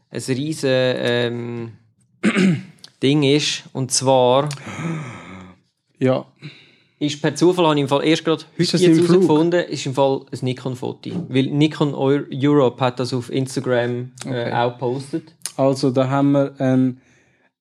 [0.09, 1.71] ein riesen ähm,
[3.03, 3.63] Ding ist.
[3.73, 4.49] Und zwar
[5.99, 6.25] Ja,
[7.05, 10.21] ist per Zufall, habe ich im Fall erst gerade heute jetzt herausgefunden, ist im Fall
[10.31, 11.09] ein Nikon-Foto.
[11.29, 14.51] Weil Nikon Eu- Europe hat das auf Instagram äh, Okay.
[14.53, 15.35] auch gepostet.
[15.57, 17.01] also da haben wir einen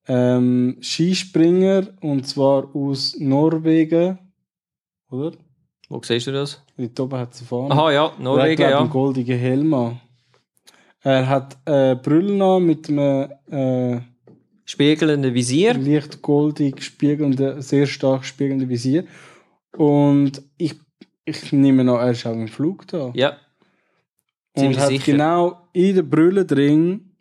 [0.08, 4.18] ähm, Skispringer und zwar aus Norwegen,
[5.10, 5.32] oder?
[5.88, 6.62] Wo siehst du das?
[6.78, 7.74] Dort oben hat sie vorne.
[7.74, 8.78] Aha, ja, Er hat, Norwegen, ja.
[8.80, 10.00] einen goldigen Helm an.
[11.02, 14.00] Er hat äh, Brüllen an mit einem äh,
[14.64, 15.74] Spiegelnde Visier.
[15.74, 19.04] leicht goldig spiegelnden, sehr stark spiegelnden Visier.
[19.76, 20.74] Und ich,
[21.24, 23.10] ich nehme an, er ist auch im Flug da.
[23.14, 23.36] Ja,
[24.54, 25.12] und hat sicher.
[25.12, 27.12] genau in der Brille drin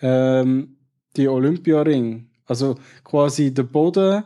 [0.00, 0.76] ähm,
[1.16, 2.28] die Olympiaring.
[2.46, 4.24] Also quasi der Boden,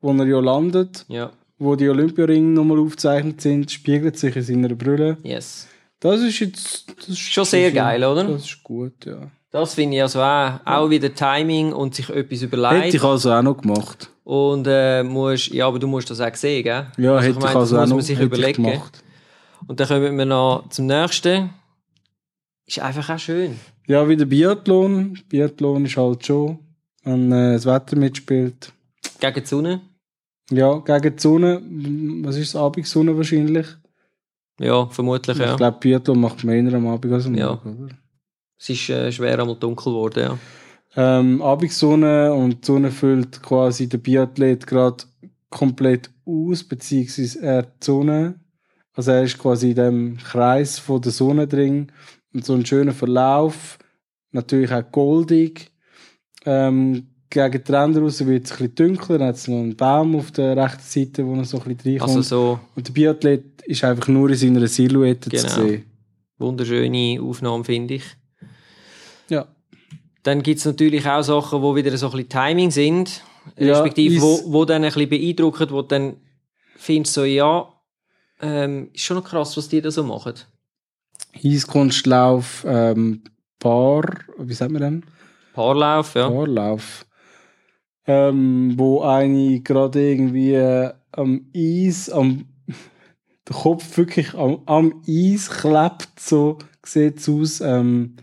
[0.00, 4.74] wo er ja landet, ja, wo die Olympiaringe nochmal aufgezeichnet sind, spiegelt sich in seiner
[4.74, 5.18] Brille.
[5.22, 5.68] yes.
[6.00, 8.22] Das ist jetzt das ist Schon sehr geil, oder?
[8.22, 9.32] Das ist gut, ja.
[9.50, 12.84] Das finde ich also auch, auch wieder Timing und sich etwas überlegt.
[12.84, 14.10] Hätte ich also auch noch gemacht.
[14.24, 16.86] Und äh, musst, ja, aber du musst das auch sehen, gell?
[16.98, 18.62] Ja, Also ich hätte ich, meine, das also auch muss noch man sich ich überlegen.
[18.64, 19.02] gemacht.
[19.66, 21.50] Und dann kommen wir noch zum nächsten.
[22.66, 23.58] Ist einfach auch schön.
[23.86, 25.18] Ja, wie der Biathlon.
[25.30, 26.58] Biathlon ist halt schon,
[27.04, 28.70] wenn äh, das Wetter mitspielt.
[29.18, 29.80] Gegen die Sonne.
[30.50, 31.62] Ja, gegen die Sonne.
[32.26, 32.60] Was ist das?
[32.60, 33.66] Abendsonne wahrscheinlich?
[34.60, 35.52] Ja, vermutlich, ja.
[35.52, 37.46] Ich glaube, Biathlon macht man eher am Abend als am Ja.
[37.46, 37.94] Morgen, oder?
[38.58, 40.38] Es ist äh, schwer einmal dunkel geworden, ja.
[40.96, 45.04] Ähm, Abendsonne und die Sonne füllt quasi den Biathlet gerade
[45.50, 48.40] komplett aus, beziehungsweise er die Sonne.
[48.94, 51.92] Also er ist quasi in dem Kreis von der Sonne drin
[52.34, 53.78] und so ein schöner Verlauf,
[54.32, 55.70] natürlich auch goldig.
[56.44, 59.76] Ähm, gegen die Ränder raus wird es ein bisschen dunkler, dann hat es noch einen
[59.76, 62.16] Baum auf der rechten Seite, wo noch so ein bisschen reinkommt.
[62.16, 65.42] Also so und der Biathlet ist einfach nur in seiner Silhouette Genau.
[65.46, 65.84] zu sehen.
[66.38, 68.04] wunderschöne Aufnahmen, finde ich.
[69.28, 69.46] Ja.
[70.22, 73.22] Dann gibt es natürlich auch Sachen, die wieder so ein bisschen Timing sind.
[73.56, 76.16] Ja, respektive, wo, wo dann ein bisschen beeindrucken, wo dann
[76.76, 77.72] findest, so, ja,
[78.40, 80.34] ähm, ist schon noch krass, was die da so machen.
[81.42, 83.22] Eiskunstlauf, ähm,
[83.58, 84.04] Paar,
[84.38, 85.04] wie sagt man denn?
[85.54, 86.28] Paarlauf, ja.
[86.28, 87.06] Paarlauf.
[88.06, 92.46] Ähm, wo eine gerade irgendwie äh, am Eis, am
[93.48, 97.60] der Kopf wirklich am, am Eis klebt, so sieht's aus.
[97.60, 98.16] Ähm,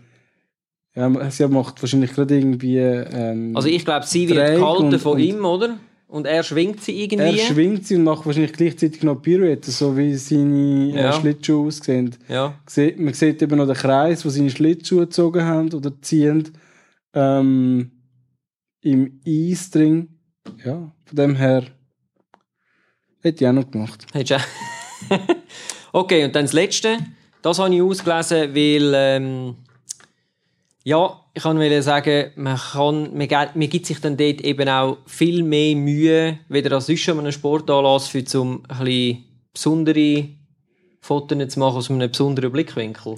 [0.96, 2.78] ja, sie macht wahrscheinlich gerade irgendwie.
[2.78, 5.78] Ähm, Also ich glaube, sie wird Dreieck gehalten und- von und- ihm, oder?
[6.08, 7.38] Und er schwingt sie er irgendwie.
[7.40, 11.12] schwingt sie und macht wahrscheinlich gleichzeitig noch Pirouette, so wie seine äh, Ja.
[11.12, 12.14] Schlittschuhe aussehen.
[12.28, 12.54] ja.
[12.96, 16.48] Man sieht eben noch den Kreis, wo seine Schlittschuhe gezogen haben oder ziehen.
[17.12, 17.90] Ähm,
[18.82, 20.08] Im Eis drin.
[20.64, 21.64] Ja, von dem her
[23.20, 24.06] hätte ich auch noch gemacht.
[24.12, 24.30] Hättest
[25.10, 25.20] du auch-
[25.92, 26.98] okay, und dann das Letzte.
[27.42, 29.56] Das habe ich ausgelesen, weil, ähm,
[30.86, 35.42] ja, ich kann sagen, man, kann, man, man gibt sich dann dort eben auch viel
[35.42, 40.28] mehr Mühe, weder als sonst an einem Sportanlass, für zum ein besondere
[41.00, 43.16] Fotos zu machen aus einem besonderen Blickwinkel.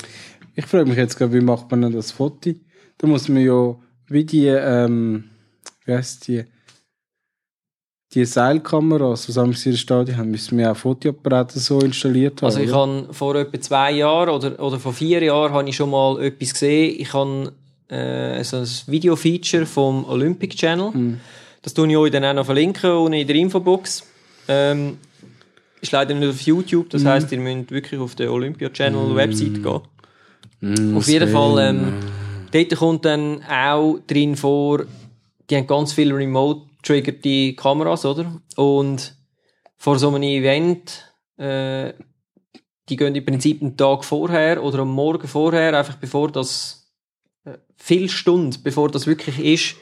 [0.55, 2.55] Ich frage mich jetzt gerade, wie macht man denn das Foto?
[2.97, 3.77] Da muss man ja
[4.07, 5.25] wie die, ähm,
[5.85, 6.45] wie heisst die,
[8.15, 12.47] die Seilkameras, was haben wir in Stadion haben, müssen wir auch Fotoapparate so installiert haben.
[12.47, 15.91] Also ich habe vor etwa zwei Jahren oder, oder vor vier Jahren habe ich schon
[15.91, 16.97] mal etwas gesehen.
[16.99, 17.53] Ich habe
[17.89, 20.93] äh, so ein Video-Feature vom Olympic Channel.
[20.93, 21.21] Hm.
[21.61, 24.05] Das tue ich euch dann auch noch verlinken unten in der Infobox.
[24.49, 24.97] Ähm,
[25.81, 26.91] ist leider nicht auf YouTube, Hm.
[26.91, 29.81] das heisst, ihr müsst wirklich auf der Olympia Channel Website gehen.
[30.61, 31.29] Mm, Auf jeden.
[31.29, 31.93] Fall, ähm,
[32.51, 34.85] dort kommt dann auch drin vor,
[35.49, 36.15] die haben ganz viele
[36.79, 38.41] remote-triggerte Kameras, oder?
[38.57, 39.15] Und
[39.77, 41.93] vor so einem Event, äh,
[42.89, 46.93] die gehen im Prinzip einen Tag vorher oder am Morgen vorher, einfach bevor das,
[47.45, 49.77] äh, viele Stunden bevor das wirklich ist,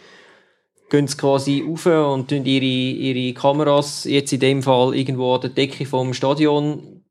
[0.90, 5.40] gehen sie quasi rauf und tun ihre, ihre Kameras, jetzt in dem Fall irgendwo an
[5.40, 7.02] der Decke vom Stadion,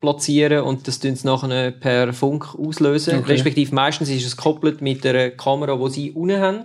[0.00, 3.18] platzieren und das tun sie nachher per Funk auslösen.
[3.18, 3.32] Okay.
[3.32, 6.64] Respektive meistens ist es gekoppelt mit der Kamera, die sie unten haben.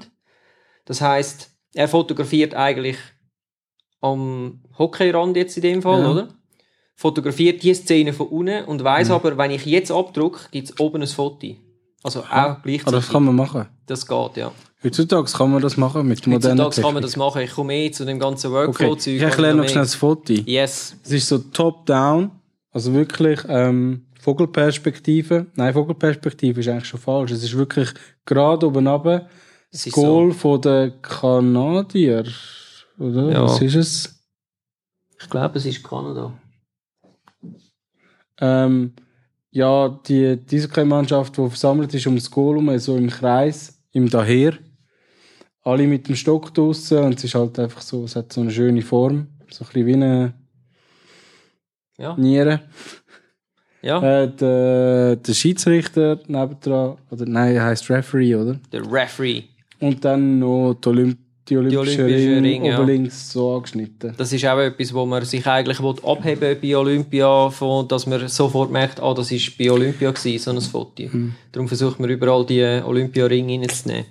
[0.86, 2.98] Das heißt, er fotografiert eigentlich
[4.02, 6.12] am Hockeyrand jetzt in dem Fall, Ja.
[6.12, 6.28] oder?
[6.96, 9.14] Fotografiert die Szene von unten und weiß Mhm.
[9.16, 11.48] aber, wenn ich jetzt abdrucke, gibt es oben ein Foto.
[12.04, 12.94] Also auch Ah, gleichzeitig.
[13.00, 13.66] das kann man machen.
[13.88, 14.52] Das geht, ja.
[14.84, 17.14] Heutzutage kann man das machen mit modernen Heutzutage kann man Technik.
[17.14, 17.42] das machen.
[17.42, 19.16] Ich komme eh zu dem ganzen Okay, Workflow-Zeug.
[19.16, 20.34] ich erkläre noch schnell das Foto.
[20.34, 20.96] Yes.
[21.04, 22.30] Es ist so top-down,
[22.72, 25.48] also wirklich ähm, Vogelperspektive.
[25.56, 27.32] Nein, Vogelperspektive ist eigentlich schon falsch.
[27.32, 27.90] Es ist wirklich
[28.26, 29.28] gerade oben runter.
[29.72, 32.26] Das Goal von den Kanadier.
[32.98, 33.32] Oder?
[33.32, 33.44] Ja.
[33.44, 34.26] Was ist es?
[35.20, 36.34] Ich glaube, es ist Kanada.
[38.40, 38.94] Ähm,
[39.52, 43.82] ja, die, diese kleine Mannschaft, die versammelt ist um das Goal herum, so im Kreis,
[43.92, 44.58] im Daher.
[45.62, 48.52] Alle mit dem Stock draussen und es ist halt einfach so, es hat so eine
[48.52, 49.28] schöne Form.
[49.50, 50.34] So ein bisschen wie eine
[51.98, 52.16] Ja.
[52.18, 52.62] Niere.
[53.82, 54.02] Ja.
[54.02, 58.60] Äh, der, der Schiedsrichter nebendran, oder nein, er heisst Referee, oder?
[58.72, 59.44] Der Referee.
[59.80, 62.80] Und dann noch die, Olymp die Olympischen Olympischen Ringe ja.
[62.80, 64.14] oben links so angeschnitten.
[64.18, 68.28] Das ist auch etwas, wo man sich eigentlich will abheben bei Olympia, von, dass man
[68.28, 71.04] sofort merkt, ah, das ist bei Olympia gewesen, so ein Foto.
[71.04, 71.36] Mhm.
[71.52, 74.06] Darum versucht man überall die Olympia-Ringe reinzunehmen.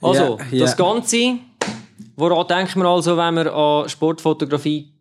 [0.00, 0.60] Also, Ja, ja.
[0.64, 1.38] das Ganze,
[2.16, 4.92] woran denkt man also, wenn man an Sportfotografie,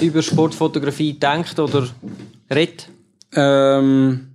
[0.00, 1.88] über Sportfotografie denkt oder
[2.48, 2.88] redet?
[3.34, 4.30] Ähm,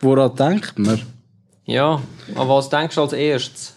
[0.00, 1.00] woran denkt man?
[1.68, 2.02] Ja,
[2.34, 3.76] an was denkst du als erstes?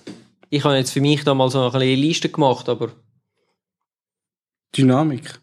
[0.50, 2.94] Ich habe jetzt für mich da mal so eine kleine Liste gemacht, aber
[4.74, 5.42] Dynamik,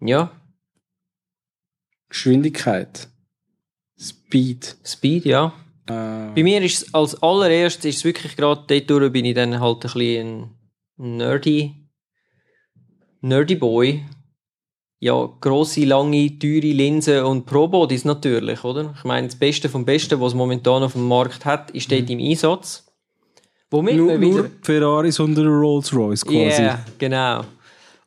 [0.00, 0.32] ja,
[2.08, 3.08] Geschwindigkeit,
[3.96, 4.76] Speed.
[4.84, 5.52] Speed, ja.
[5.86, 9.36] Äh, Bei mir ist es als allererstes ist es wirklich gerade dort durch bin ich
[9.36, 10.58] dann halt ein bisschen
[10.98, 11.76] ein nerdy,
[13.20, 14.04] nerdy Boy.
[15.00, 18.94] Ja, grosse, lange, teure Linsen und Pro-Bodies natürlich, oder?
[18.96, 22.10] Ich meine, das Beste vom Besten, was es momentan auf dem Markt hat, ist dort
[22.10, 22.84] im Einsatz.
[23.70, 24.36] Womit nur, man wieder...
[24.38, 26.62] nur Ferraris und der Rolls Royce quasi.
[26.62, 27.44] Ja, genau.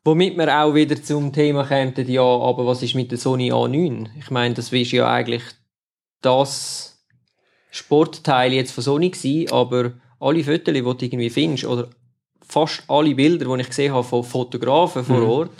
[0.03, 4.07] Womit wir auch wieder zum Thema kämen, ja, aber was ist mit der Sony A9?
[4.19, 5.43] Ich meine, das war ja eigentlich
[6.21, 7.05] das
[7.69, 11.87] Sportteil jetzt von Sony gewesen, aber alle Fotos, die du irgendwie findest, oder
[12.45, 15.05] fast alle Bilder, die ich gesehen habe von Fotografen Mhm.
[15.05, 15.51] vor Ort,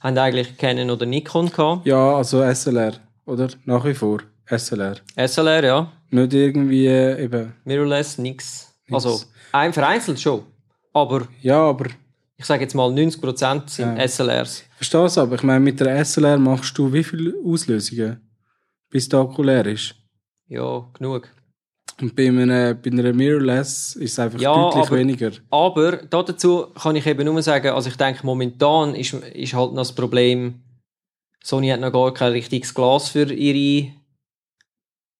[0.00, 1.86] haben eigentlich Canon oder Nikon gehabt.
[1.86, 2.94] Ja, also SLR,
[3.26, 3.48] oder?
[3.64, 4.20] Nach wie vor.
[4.46, 4.96] SLR.
[5.16, 5.92] SLR, ja.
[6.10, 7.52] Nicht irgendwie äh, eben.
[7.64, 8.72] Mirrorless, nix.
[8.90, 9.20] Also,
[9.52, 10.42] ein vereinzelt schon.
[10.94, 11.86] Aber Ja, aber
[12.36, 14.08] ich sage jetzt mal, 90% sind Ja.
[14.08, 14.64] SLRs.
[14.76, 15.34] verstehst du aber?
[15.34, 18.20] Ich meine, mit der SLR machst du wie viele Auslösungen,
[18.90, 19.94] bis der Akku leer ist.
[20.46, 21.28] Ja, genug.
[22.00, 25.32] Und bei einer, bei einer Mirrorless ist es einfach Ja, deutlich aber- weniger.
[25.50, 29.70] Aber da dazu kann ich eben nur sagen, also ich denke, momentan ist, ist halt
[29.72, 30.60] noch das Problem,
[31.42, 33.90] Sony hat noch gar kein richtiges Glas für ihre,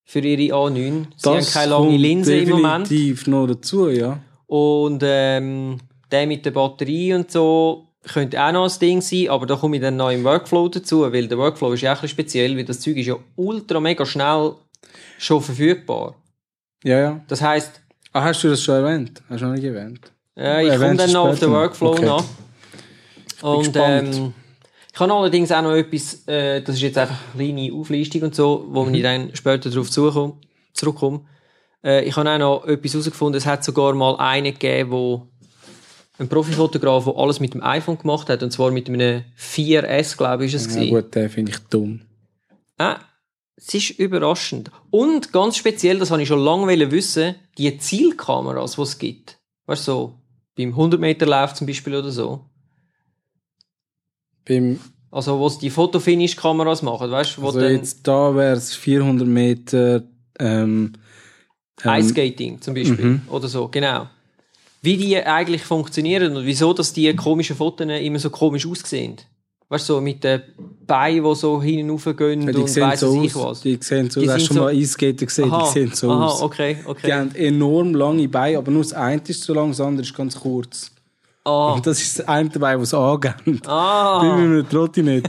[0.05, 1.07] für ihre A9.
[1.17, 2.89] Sie haben keine lange Linse im Moment.
[2.91, 4.21] definitiv noch dazu, ja.
[4.47, 5.79] Und ähm,
[6.11, 9.77] der mit der Batterie und so könnte auch noch ein Ding sein, aber da komme
[9.77, 12.57] ich dann noch im Workflow dazu, weil der Workflow ist ja auch ein bisschen speziell,
[12.57, 14.53] weil das Zeug ist ja ultra mega schnell
[15.19, 16.15] schon verfügbar.
[16.85, 17.21] Ja, ja.
[17.29, 17.81] Das heisst,
[18.13, 19.23] Ah, hast du das schon erwähnt?
[19.29, 20.13] Hast du noch nicht erwähnt?
[20.35, 21.57] Ja, ich komme Erwähnst dann noch auf den noch?
[21.59, 22.07] Workflow Okay.
[22.07, 22.25] nach.
[23.43, 24.33] Und ähm,
[24.93, 28.35] ich habe allerdings auch noch etwas, äh, das ist jetzt einfach eine kleine Auflistung und
[28.35, 28.95] so, wo Mhm.
[28.95, 31.21] ich dann später darauf zurückkomme.
[31.85, 35.29] Äh, ich habe auch noch etwas herausgefunden, es hat sogar mal einen gegeben, wo
[36.19, 40.47] ein Profifotograf, der alles mit dem iPhone gemacht hat, und zwar mit einem 4S, glaube
[40.47, 40.95] ich, ist es Ja, gewesen.
[40.95, 42.01] gut, den finde ich dumm.
[42.79, 42.97] Ah,
[43.59, 44.71] es ist überraschend.
[44.91, 49.39] Und ganz speziell, das habe ich schon lange wissen, die Zielkameras, die es gibt.
[49.67, 50.15] Weißt du, so,
[50.57, 52.45] beim 100-Meter-Lauf zum Beispiel oder so.
[54.47, 54.79] Beim,
[55.11, 60.03] Also, wo die Fotofinish-Kameras machen, weißt du, also dann jetzt da wäre es 400 Meter
[60.39, 60.93] ähm,
[61.85, 63.23] ähm, Ice Skating zum Beispiel Mhm.
[63.29, 64.09] oder so, genau.
[64.81, 69.17] Wie die eigentlich funktionieren und wieso, dass die komischen Fotos immer so komisch aussehen.
[69.71, 70.41] Weißt du, so mit den
[70.87, 73.45] Beinen, die so hinaufgehen ja, die und weiss so ich aus.
[73.51, 73.61] was.
[73.61, 76.27] Die sehen so, Die du hast schon so- mal Eisskater gesehen, die sehen so aha,
[76.27, 76.43] aus.
[76.43, 77.13] okay, Die okay.
[77.13, 80.41] haben enorm lange Beine, aber nur das eine ist so lang, das andere ist ganz
[80.41, 80.91] kurz.
[81.45, 83.35] Ah, Und das ist das eine Bein, das angeht.
[83.45, 85.29] Wie mit ah, einem Trottinett.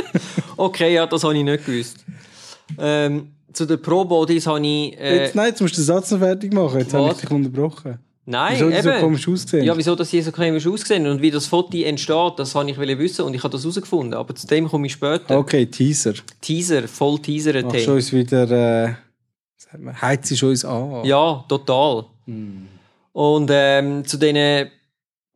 [0.56, 2.04] okay, ja, das habe ich nicht gewusst.
[2.78, 4.98] Ähm, zu den Pro-Bodies habe ich...
[4.98, 6.80] Äh, Jetzt, nein, jetzt musst du den Satz noch fertig machen.
[6.80, 7.98] Jetzt habe ich dich unterbrochen.
[8.26, 9.00] Nein, Wieso die so eben.
[9.00, 9.64] komisch aussehen?
[9.64, 12.78] Ja, wieso das hier so komisch aussehen und wie das Foto entsteht, das habe ich
[12.78, 14.14] wissen und ich habe das herausgefunden.
[14.14, 15.38] Aber zu dem komme ich später.
[15.38, 16.14] Okay, Teaser.
[16.40, 17.94] Teaser, voll teasern Machst du Thema.
[17.94, 18.94] uns wieder, äh,
[20.00, 21.04] heizt du uns an?
[21.04, 22.06] Ja, total.
[23.12, 24.70] Und ähm, zu diesen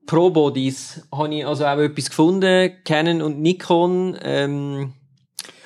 [0.07, 2.73] Pro-Bodies habe ich also auch etwas gefunden.
[2.85, 4.95] Canon und Nikon ähm,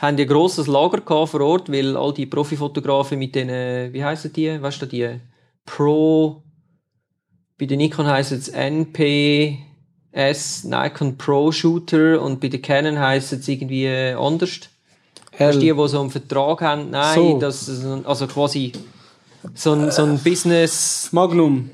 [0.01, 4.61] haben ein grosses Lager vor Ort, weil all die Profifotografen mit denen, wie heissen die,
[4.61, 5.21] weißt du, die
[5.65, 6.43] Pro,
[7.63, 9.55] bei den Nikon heisst es NPS,
[10.65, 14.59] Nikon Pro Shooter und bei den Canon heisst es irgendwie anders.
[15.39, 16.91] Weißt du, die, die so einen Vertrag haben?
[16.91, 17.39] Nein, So.
[17.39, 17.71] das
[18.05, 18.73] also quasi
[19.55, 21.71] so ein, so ein Business, Magnum.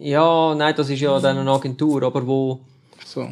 [0.00, 2.58] ja, nein, das ist ja dann eine Agentur, aber wo,
[3.04, 3.28] So.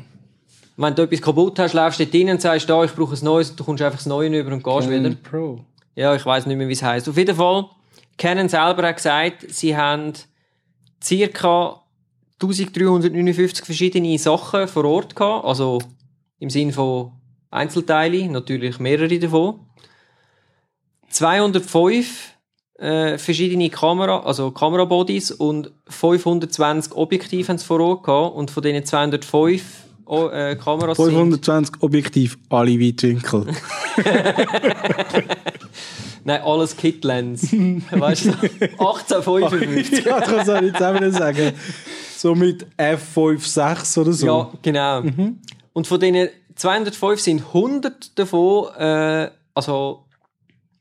[0.76, 3.24] wenn du etwas kaputt hast, läufst du dort rein und sagst, da, ich brauche ein
[3.24, 5.02] neues, du kommst einfach das Neue über und gehst wieder.
[5.02, 5.58] Canon Pro.
[5.96, 7.08] Ja, ich weiß nicht mehr, wie es heißt.
[7.08, 7.66] Auf jeden Fall,
[8.16, 10.12] Canon selber hat gesagt, sie haben
[11.02, 11.82] circa
[12.40, 15.80] 1359 verschiedene Sachen vor Ort gehabt, also
[16.38, 17.12] im Sinn von
[17.50, 19.60] Einzelteile, natürlich mehrere davon.
[21.08, 22.34] 205
[22.78, 29.83] äh, verschiedene Kamera, also Kamerabodies und 520 Objektive vor Ort gehabt und von diesen 205
[30.06, 33.46] oh, äh, Kameras sind 520 Objektiv, alle Weitwinkel.
[36.24, 37.52] Nein, alles Kitlens.
[37.52, 38.30] weißt du?
[38.32, 40.04] 1855.
[40.04, 41.52] ja, das kann ich auch wieder sagen.
[42.16, 44.26] So mit F56 oder so.
[44.26, 45.02] Ja, genau.
[45.74, 50.04] Und von diesen 205 sind 100 davon, äh, also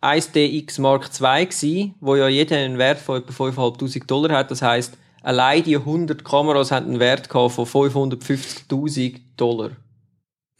[0.01, 4.51] 1DX Mark II gsi, wo ja jeder einen Wert von etwa 5'500 Dollar hat.
[4.51, 9.71] Das heisst, allein die 100 Kameras haben einen Wert von 550.000 Dollar.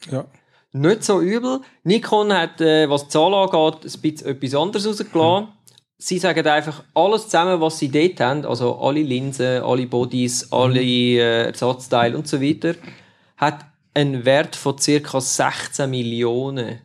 [0.10, 0.26] ja.
[0.76, 1.60] Nicht so übel.
[1.84, 5.50] Nikon hat, äh, was die Zahl angeht, ein bisschen etwas anderes rausgelassen.
[6.00, 10.82] Sie sagen einfach, alles zusammen, was sie dort haben, also alle Linsen, alle Bodies, alle
[10.82, 12.74] äh, Ersatzteile und so weiter,
[13.38, 15.22] hat einen Wert von ca.
[15.22, 16.80] 16 Millionen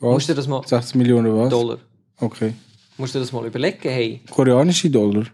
[0.00, 0.12] Was?
[0.14, 1.50] Musst du das mal 60 Millionen was?
[1.50, 1.78] Dollar.
[2.18, 2.54] Okay.
[2.96, 4.20] Musst du das mal überlegen, hey.
[4.28, 5.26] Koreanische Dollar.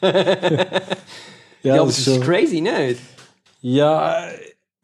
[1.62, 3.00] Ja, aber das das ist crazy, nicht?
[3.60, 4.28] Ja,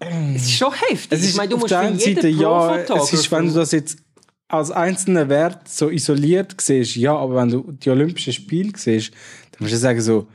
[0.01, 1.13] Es ist schon heftig.
[1.13, 3.55] es ist ich meine, du auf musst der für Seite ja, es ist, wenn du
[3.55, 3.99] das jetzt
[4.49, 9.13] als einzelnen Wert so isoliert siehst, ja, aber wenn du die Olympischen Spiele siehst,
[9.53, 10.27] dann musst du sagen so,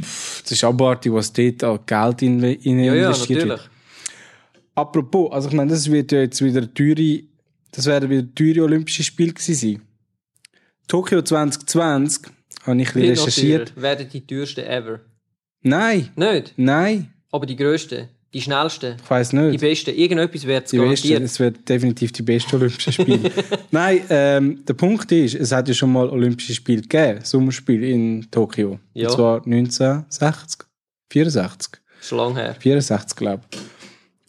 [0.00, 3.60] pff, das ist abartig, was dort an Geld in, in Ja, ja, investiert natürlich.
[3.60, 3.70] wird.
[4.74, 7.20] Apropos, also ich meine, das wird ja jetzt wieder teure,
[7.70, 9.82] das werden wieder teure Olympische Spiele gewesen sein.
[10.88, 12.22] Tokio 2020
[12.66, 13.68] habe ich ein bisschen recherchiert.
[13.74, 13.82] teurer.
[13.82, 15.00] Werden die teuersten ever.
[15.62, 19.60] Nein, Nicht, nein, aber die grössten, die schnellsten, ich weiß die nicht.
[19.60, 19.90] besten.
[19.94, 21.22] Irgendetwas wird es Die garantiert.
[21.22, 23.30] es wird definitiv die besten Olympischen Spiele.
[23.70, 28.26] Nein, ähm, der Punkt ist, es hat ja schon mal Olympische Spiele gegeben, Sommerspiele in
[28.30, 28.78] Tokio.
[28.92, 29.08] Ja.
[29.08, 30.66] Und zwar 1960,
[31.10, 31.72] 64,
[32.02, 32.56] Schon lange her.
[32.58, 33.58] 64 glaube ich.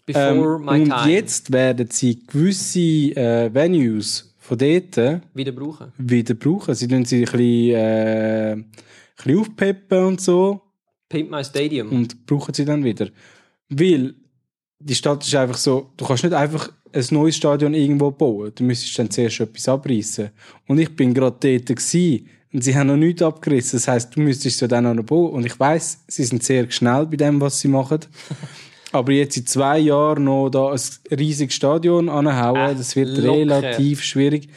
[0.05, 1.11] Before Ähm, my und time.
[1.11, 4.97] jetzt werden sie gewisse äh, Venues von dort
[5.33, 5.91] Wieder brauchen.
[5.97, 6.75] wieder brauchen.
[6.75, 8.65] Sie tun sie ein bisschen, äh, ein
[9.17, 10.61] bisschen aufpeppen und so
[11.09, 11.91] Pimp My Stadium.
[11.91, 13.09] und brauchen sie dann wieder.
[13.69, 14.13] Weil
[14.79, 18.51] die Stadt ist einfach so, du kannst nicht einfach ein neues Stadion irgendwo bauen.
[18.53, 20.29] Du müsstest dann zuerst etwas abreißen.
[20.67, 23.77] Und ich bin gerade dort gewesen, und sie haben noch nichts abgerissen.
[23.77, 25.33] Das heisst, du müsstest es ja dann auch noch bauen.
[25.33, 27.99] Und ich weiß, sie sind sehr schnell bei dem, was sie machen.
[28.95, 30.79] Aber jetzt in zwei Jahren noch da ein
[31.17, 33.33] riesiges Stadion anhauen, Äh, das wird locker.
[33.33, 34.49] relativ schwierig.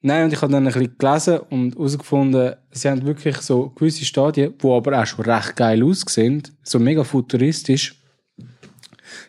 [0.00, 4.04] Nein, und ich habe dann ein bisschen gelesen und herausgefunden, sie haben wirklich so gewisse
[4.04, 7.96] Stadien, die aber auch schon recht geil aussehen, so mega futuristisch,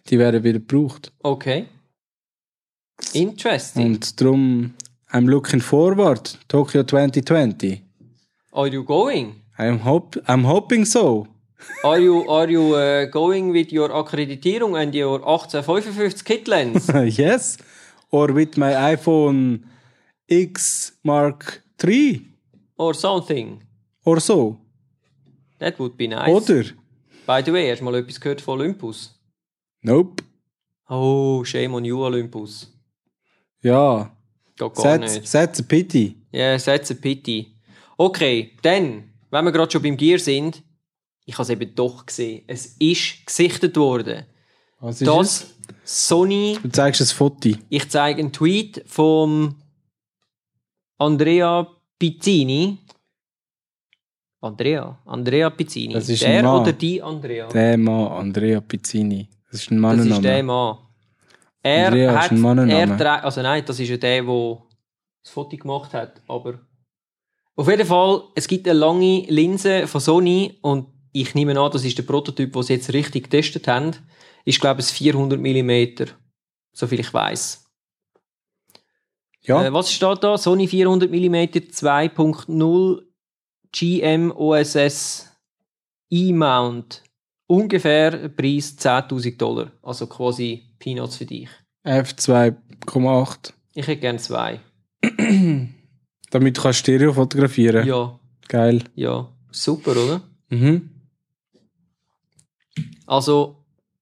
[0.09, 1.11] die werden wieder gebraucht.
[1.23, 1.65] Okay.
[3.13, 3.85] Interesting.
[3.95, 4.73] Und darum,
[5.11, 7.81] I'm looking forward, Tokyo 2020.
[8.51, 9.41] Are you going?
[9.57, 11.27] I'm, hop I'm hoping so.
[11.83, 16.89] Are you, are you uh, going with your Akkreditierung and your 1855 kit lens?
[17.17, 17.57] yes.
[18.11, 19.63] Or with my iPhone
[20.29, 22.25] X Mark III
[22.77, 23.63] or something?
[24.09, 24.57] or so.
[25.59, 26.29] That would be nice.
[26.29, 26.63] Oder?
[27.25, 29.11] By the way, hast du mal etwas gehört von Olympus?
[29.81, 30.23] Nope.
[30.89, 32.67] Oh, shame on you, Olympus.
[33.61, 34.11] Ja.
[34.57, 35.31] Geht gar That's, nicht.
[35.31, 36.15] that's a pity.
[36.31, 37.55] Ja, yeah, that's a pity.
[37.97, 40.63] Okay, dann, wenn wir gerade schon beim Gear sind,
[41.29, 42.43] ich habe es eben doch gesehen.
[42.47, 44.25] Es ist gesichtet worden.
[44.79, 46.07] Was ist Das es?
[46.07, 47.49] Sony, Du zeigst ein Foto.
[47.69, 49.55] ich zeige einen Tweet vom
[50.97, 51.67] Andrea
[51.99, 52.77] Pizzini.
[54.41, 55.93] Andrea, Andrea Pizzini.
[55.93, 56.61] Das ist der Mann.
[56.61, 57.47] oder die Andrea?
[57.49, 59.27] Der Mann, Andrea Pizzini.
[59.51, 60.43] Das ist ein Das ist der.
[60.43, 60.77] Mann.
[61.61, 63.03] Er Andrea ist hat, ein Mannenname.
[63.03, 64.57] er also nein, das ist ja der, der
[65.23, 66.59] das Foto gemacht hat, aber
[67.55, 71.83] auf jeden Fall, es gibt eine lange Linse von Sony und ich nehme an, das
[71.85, 73.91] ist der Prototyp, den sie jetzt richtig getestet haben,
[74.45, 76.05] ist glaube ich 400 mm,
[76.71, 77.65] soviel ich weiß.
[79.41, 80.37] Ja, Äh, was steht da?
[80.37, 83.01] Sony 400 mm 2.0
[83.71, 85.27] GM OSS
[86.11, 87.03] E-Mount
[87.47, 89.71] ungefähr Preis 10.000 Dollar.
[89.81, 91.49] Also quasi Peanuts für dich.
[91.85, 93.53] F2,8.
[93.75, 94.59] Ich hätte gerne zwei.
[96.31, 97.85] Damit du kannst Stereo fotografieren.
[97.87, 98.83] Ja, Geil.
[98.95, 99.31] ja.
[99.51, 100.21] Super, oder?
[100.49, 100.89] Mhm.
[103.09, 103.55] Also,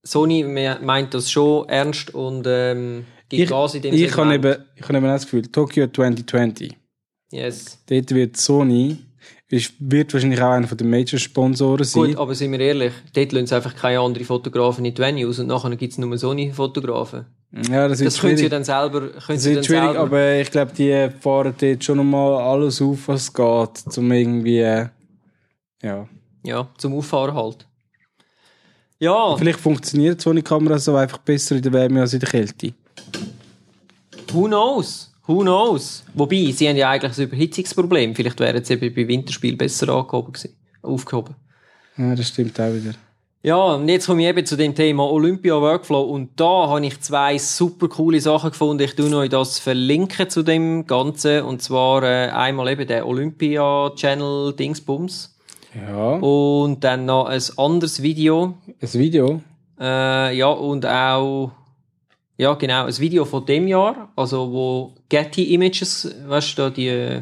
[0.04, 4.36] Sony me- meint das schon ernst und ähm, gibt Ich, Gas in dem ich habe
[4.36, 6.76] eben, ich habe eben auch das Gefühl, Tokyo 2020,
[7.32, 7.78] Yes.
[7.90, 8.98] dort wird Sony,
[9.50, 12.04] ist, wird wahrscheinlich auch einer den Major-Sponsoren sein.
[12.08, 15.40] Gut, aber sind wir ehrlich, dort lassen sie einfach keine anderen Fotografen in die Venues
[15.40, 17.26] und nachher gibt es nur Sony-Fotografen.
[17.70, 20.00] ja, das Das können sie dann selber, können Das sie dann wird schwierig, selber.
[20.02, 24.88] aber ich glaube, die fahren dort schon nochmal alles auf, was geht, um irgendwie, äh,
[25.82, 26.08] ja.
[26.44, 27.66] Ja, zum Auffahren halt.
[29.00, 32.74] Ja, Vielleicht funktioniert Sony Kamera so einfach besser in der Wärme als in der Kälte.
[34.32, 35.14] who knows?
[35.28, 36.04] Who knows?
[36.14, 38.16] Wobei, sie haben ja eigentlich ein Überhitzungsproblem.
[38.16, 41.36] Vielleicht wären sie bei Winterspiel besser angehoben gewesen, aufgehoben.
[41.98, 42.94] Ja, das stimmt auch wieder.
[43.44, 47.00] Ja, und jetzt komme ich eben zu dem Thema Olympia Workflow und da habe ich
[47.02, 48.84] zwei super coole Sachen gefunden.
[48.84, 53.92] Ich tue euch das verlinken zu dem Ganzen und zwar äh, einmal eben der Olympia
[53.96, 55.37] Channel Dingsbums
[55.86, 58.56] Ja, und dann noch ein anderes Video.
[58.82, 59.42] ein Video.
[59.80, 61.52] Äh, ja, und auch,
[62.38, 67.22] ja, genau, ein Video von dem Jahr, also wo Getty Images, weißt du, da die,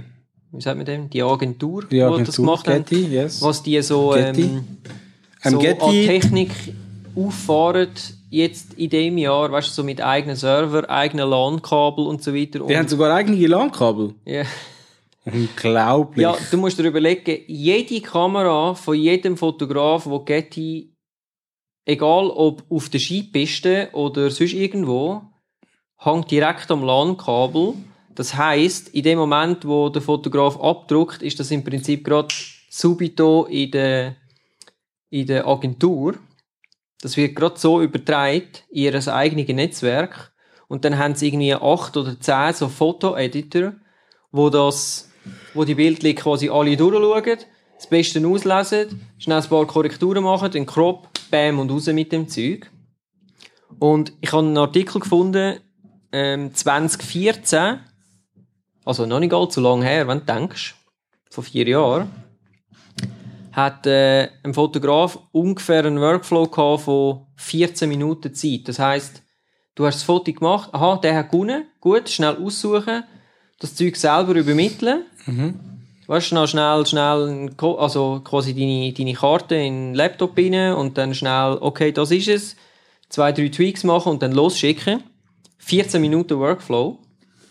[0.51, 3.41] wie sagt man dem, die Agentur, Die die das Agentur gemacht haben, Getty, yes.
[3.41, 4.35] was die so, ähm,
[5.43, 6.51] Ähm, so Getty- an Technik
[7.15, 7.89] auffahren
[8.29, 12.59] jetzt in dem Jahr, weißt du, so mit eigenen Server, eigenen LAN-Kabel und so weiter.
[12.67, 14.13] Die haben Und, sogar eigene LAN-Kabel.
[14.25, 14.43] ja.
[15.25, 16.21] Unglaublich.
[16.21, 20.93] ja, du musst dir überlegen, jede Kamera von jedem Fotograf, wo Getty,
[21.85, 25.23] egal ob auf der Skipiste oder sonst irgendwo,
[25.97, 27.73] hängt direkt am LAN-Kabel.
[28.13, 32.33] Das heißt, in dem Moment, wo der Fotograf abdruckt, ist das im Prinzip gerade
[32.69, 34.15] subito in der,
[35.09, 36.15] in der Agentur.
[37.01, 40.33] Das wird gerade so übertragen in ihr eigenes Netzwerk.
[40.67, 43.73] Und dann haben sie irgendwie acht oder zehn so Foto-Editor,
[44.31, 45.11] wo das,
[45.53, 47.39] wo die Bildchen quasi alle durchschauen,
[47.75, 52.27] das Beste auslesen, schnell ein paar Korrekturen machen, den Crop, bam und raus mit dem
[52.27, 52.69] Zeug.
[53.79, 55.59] Und ich habe einen Artikel gefunden,
[56.11, 57.79] ähm, 2014,
[58.85, 60.75] also noch nicht allzu lange her, wenn du denkst,
[61.29, 62.09] vor vier Jahren,
[63.51, 68.67] hat äh, ein Fotograf ungefähr einen Workflow gehabt von 14 Minuten Zeit.
[68.67, 69.23] Das heißt,
[69.75, 73.03] du hast das Foto gemacht, aha, der hat gewonnen, gut, schnell aussuchen,
[73.59, 75.05] das Zeug selber übermitteln.
[76.07, 80.97] Weißt du, noch schnell, schnell, also quasi deine, deine Karte in den Laptop rein und
[80.97, 82.55] dann schnell, okay, das ist es,
[83.09, 85.03] zwei, drei Tweaks machen und dann losschicken.
[85.57, 86.99] 14 Minuten Workflow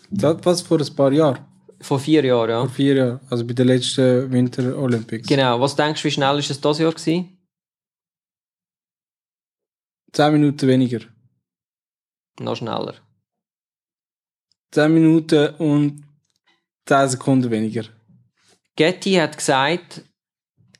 [0.09, 1.39] Das was vor ein paar Jahren.
[1.81, 2.59] vor vier Jahren, ja.
[2.61, 3.19] Vor vier Jahren.
[3.29, 5.27] Also bei den letzten Winter Olympics.
[5.27, 5.59] Genau.
[5.59, 7.37] Was denkst du, wie schnell ist es das Jahr gewesen?
[10.13, 10.99] Zehn Minuten weniger.
[12.39, 12.93] Noch schneller.
[14.71, 16.03] Zehn Minuten und
[16.85, 17.83] zehn Sekunden weniger.
[18.75, 20.03] Getty hat gesagt,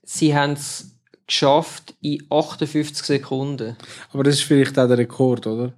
[0.03, 3.77] sie haben es geschafft in 58 Sekunden.
[4.11, 5.73] Aber das ist vielleicht auch der Rekord, oder?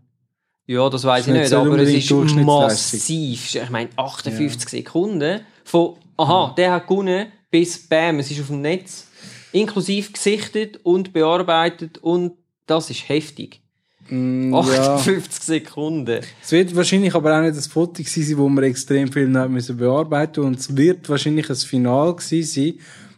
[0.66, 3.55] Ja, das weiß ich nicht, aber es ist massiv.
[3.55, 8.62] Ich meine, 58 Sekunden von, aha, der hat gewonnen, bis bam, es ist auf dem
[8.62, 9.08] Netz.
[9.53, 12.34] Inklusive gesichtet und bearbeitet und
[12.66, 13.62] das ist heftig.
[14.10, 14.95] Mm, ja.
[14.95, 16.22] 58 Sekunden.
[16.43, 19.47] Es wird wahrscheinlich aber auch nicht das Foto gewesen sein, wo man extrem viel noch
[19.47, 22.74] müssen bearbeiten und es wird wahrscheinlich ein Final gewesen sein,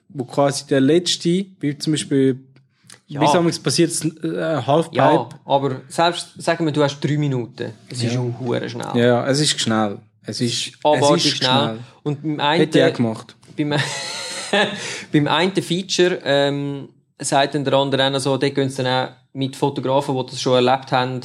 [0.10, 2.40] wo quasi der letzte, wie zum Beispiel,
[3.08, 3.22] Ja.
[3.22, 4.98] wie es passiert, es, äh, Halfpipe.
[4.98, 7.72] Ja, aber selbst, sagen wir, du hast drei Minuten.
[7.90, 8.88] Es ist schon hure schnell.
[8.96, 9.98] Ja, ja, es ist schnell.
[10.24, 11.50] Es ist, es abartig ist schnell.
[11.50, 11.80] schnell.
[12.04, 13.36] Und beim einen, Hätte ich auch gemacht.
[13.58, 13.74] beim,
[15.12, 19.12] beim einen Feature ähm, sagt dann der andere auch so, dort gehen sie dann auch
[19.34, 21.22] mit Fotografen, die das schon erlebt haben,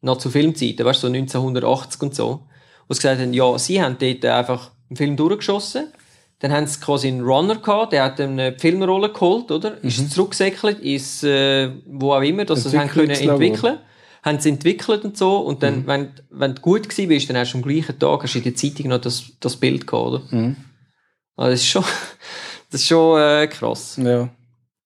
[0.00, 2.46] noch zu Filmzeiten, weißt du, so 1980 und so,
[2.88, 5.92] wo sie gesagt haben, ja, sie haben dort einfach einen Film durchgeschossen,
[6.40, 9.78] dann haben sie quasi einen Runner gehabt, der hat eine Filmrolle geholt, oder?
[9.80, 9.88] Mhm.
[9.88, 13.78] Ist zurückgesäckelt, ist, äh, wo auch immer, dass sie das haben können entwickeln
[14.24, 15.60] haben sie entwickelt und so und Mhm.
[15.60, 18.38] dann, wenn, wenn du gut gewesen bist, dann hast du am gleichen Tag hast du
[18.38, 20.22] in der Zeitung noch das, das Bild gehabt, oder?
[20.30, 20.56] Mhm.
[21.36, 21.84] Also das ist schon,
[22.70, 23.96] das ist schon äh, krass.
[24.00, 24.28] Ja.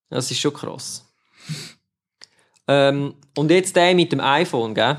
[0.09, 1.05] Das ist schon krass.
[2.69, 4.97] Ähm, und jetzt der mit dem iPhone, gell?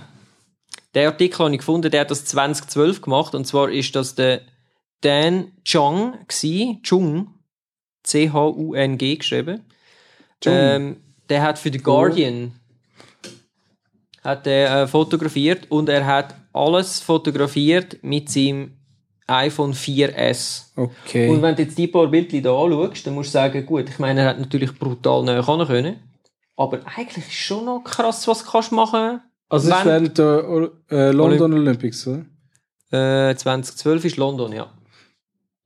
[0.94, 4.42] Der Artikel habe ich gefunden, der hat das 2012 gemacht und zwar ist das der
[5.02, 7.36] Dan Chung gsi, Chung,
[8.04, 9.66] C-H-U-N-G geschrieben.
[10.42, 10.54] Chung.
[10.54, 10.98] Ähm,
[11.30, 12.54] der hat für The Guardian
[14.24, 18.74] hat er, äh, fotografiert und er hat alles fotografiert mit seinem
[19.28, 20.66] iPhone 4S.
[20.76, 21.30] Okay.
[21.30, 24.00] Und wenn du jetzt die paar Bildchen da anschaust, dann musst du sagen, gut, ich
[24.00, 26.07] meine, er hat natürlich brutal näher können.
[26.58, 30.72] Aber eigentlich ist schon noch krass, was du kannst machen Also das ist während der
[30.92, 32.26] äh, London Olympics, oder?
[32.92, 34.72] äh, 2012 ist London, ja.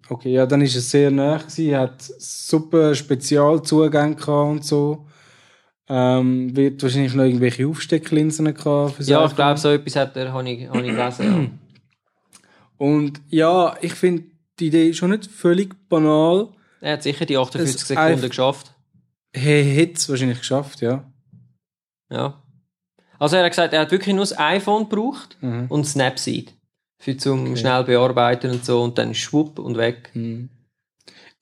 [0.09, 5.07] Okay, ja, dann ist es sehr nah gewesen, hat super Spezialzugänge gehabt und so.
[5.87, 8.95] Ähm, wird wahrscheinlich noch irgendwelche Aufstecklinsen gehabt.
[8.95, 11.59] fürs Ja, ich glaube, so etwas hat er, habe ich, habe ich gelesen.
[12.77, 14.23] Und ja, ich finde
[14.59, 16.49] die Idee schon nicht völlig banal.
[16.81, 16.87] ja.
[16.87, 18.73] Er hat sicher die 48 Das Sekunden geschafft.
[19.33, 21.03] Hey, hätte es wahrscheinlich geschafft, ja.
[22.09, 22.41] Ja.
[23.19, 25.67] Also er hat gesagt, er hat wirklich nur das iPhone gebraucht Mhm.
[25.69, 26.53] und Snapseed.
[26.99, 30.11] Für zum schnell bearbeiten und so und dann schwupp und weg.
[30.13, 30.49] Mhm.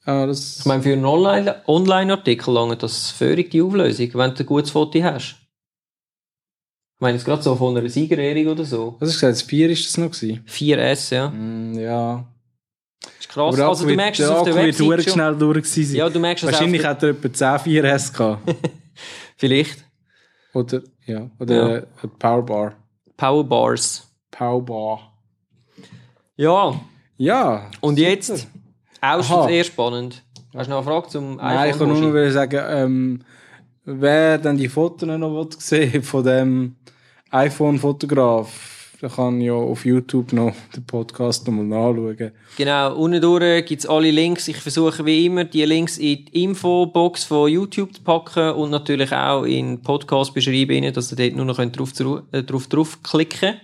[0.06, 4.44] Ah, das Ich meine, für einen Online- Online-Artikel lange das völlig die Auflösung, wenn du
[4.44, 5.36] ein gutes Foto hast.
[6.96, 8.96] Ich meine, jetzt gerade so von einer Siegerehrung oder so.
[9.00, 9.34] was hast du gesagt?
[9.34, 10.44] Das 4 ist das noch gewesen?
[10.46, 11.30] 4S, ja.
[11.30, 12.26] Mm, ja.
[13.20, 13.56] Ist krass.
[13.56, 15.14] der also du merkst wird- es auf der wird Website verdammt schon.
[15.14, 15.95] schnell durch gewesen.
[15.95, 17.47] Ja, du merkst Wahrscheinlich hat er etwa 10
[17.84, 18.56] 4S gehabt.
[19.38, 19.86] Vielleicht.
[20.54, 21.66] oder, ja, oder Ja.
[21.68, 21.88] eine
[22.20, 22.74] Powerbar.
[23.16, 24.08] Powerbars.
[24.32, 25.14] Powerbar.
[26.36, 26.80] Ja,
[27.18, 27.70] Ja.
[27.82, 28.47] und jetzt,
[29.02, 30.24] auch schon sehr spannend.
[30.56, 32.24] Hast du noch eine Frage zum Nein, ich kann nur iPhone?
[32.26, 33.22] noch sagen, ähm,
[33.86, 36.76] wer dann die Fotos noch sehen von dem
[37.32, 42.32] iPhone-Fotograf, der kann ja auf YouTube noch den Podcast nochmal nachschauen.
[42.58, 44.47] Genau, unten durch gibt es alle Links.
[44.47, 49.14] Ich versuche wie immer, die Links in die Infobox von YouTube zu packen und natürlich
[49.14, 51.93] auch in den Podcast beschreiben, dass ihr dort nur noch könnt drauf,
[52.32, 53.56] äh, drauf, drauf klicken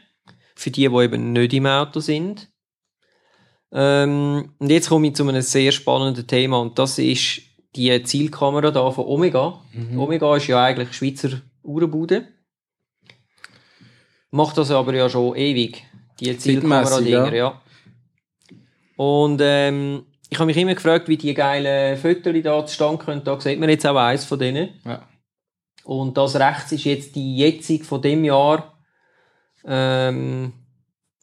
[0.55, 2.49] Für die, die eben nicht im Auto sind.
[3.73, 7.41] Ähm, und jetzt komme ich zu einem sehr spannenden Thema und das ist
[7.75, 9.59] die Zielkamera da von Omega.
[9.97, 12.34] Omega ist ja eigentlich Schweizer Uhrenbude.
[14.35, 15.83] Macht das aber ja schon ewig,
[16.19, 17.35] die Zielkamera-Dinger, ja.
[17.35, 17.61] ja.
[18.97, 23.23] Und ähm, ich habe mich immer gefragt, wie die geilen Fotos da zustande kommen.
[23.23, 24.71] Da sieht man jetzt auch eins von denen.
[24.83, 25.07] Ja.
[25.85, 28.77] Und das rechts ist jetzt die jetzige von dem Jahr.
[29.65, 30.51] Ähm,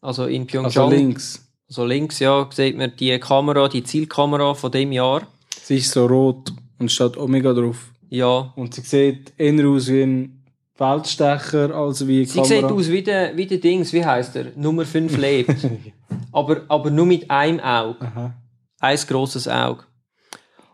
[0.00, 0.90] also in Also Pyeongchang.
[0.90, 1.52] links.
[1.68, 5.26] Also links, ja, sieht man die Kamera, die Zielkamera von dem Jahr.
[5.62, 7.92] Sie ist so rot und steht Omega drauf.
[8.08, 8.52] Ja.
[8.56, 10.41] Und sie sieht eher aus wie ein
[10.82, 12.48] Feldstecher als wie Sie Kamera.
[12.48, 14.46] sieht aus wie der, wie der Dings, wie heißt er?
[14.56, 15.68] Nummer 5 lebt.
[16.32, 18.04] aber, aber nur mit einem Auge.
[18.04, 18.34] Aha.
[18.80, 19.84] ein grosses Auge.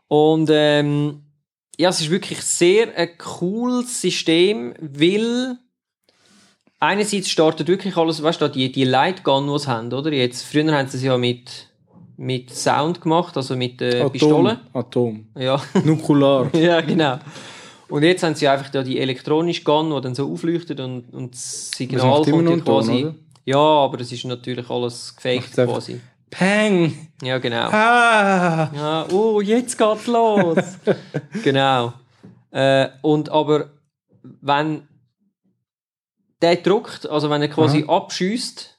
[0.06, 1.24] Und ähm,
[1.78, 5.58] ja, es ist wirklich sehr ein cooles System, weil
[6.80, 10.10] einerseits startet wirklich alles, weißt du, die, die Lightgun, die sie haben, oder?
[10.10, 11.68] Jetzt, früher haben sie es ja mit,
[12.16, 14.12] mit Sound gemacht, also mit äh, Atom.
[14.12, 14.60] Pistole.
[14.72, 15.26] Atom.
[15.36, 15.62] Ja.
[15.84, 16.48] Nukular.
[16.54, 17.18] ja, genau.
[17.88, 21.34] Und jetzt haben sie einfach da die elektronische Gun, die dann so aufleuchtet und, und
[21.34, 23.04] das Das Signal immer kommt quasi.
[23.06, 23.14] oder?
[23.44, 26.00] ja, aber es ist natürlich alles gefaked quasi.
[26.30, 27.08] Peng!
[27.22, 27.68] Ja, genau.
[27.70, 28.70] Ah!
[28.74, 30.58] Ja, oh, jetzt geht's los.
[31.42, 31.94] genau.
[32.50, 33.70] Äh, und aber
[34.22, 34.86] wenn
[36.42, 38.76] der druckt, also wenn er quasi abschießt,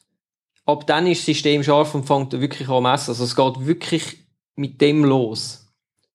[0.66, 3.10] ab dann ist das System scharf und fängt wirklich an zu messen.
[3.12, 4.18] Also es geht wirklich
[4.56, 5.68] mit dem los.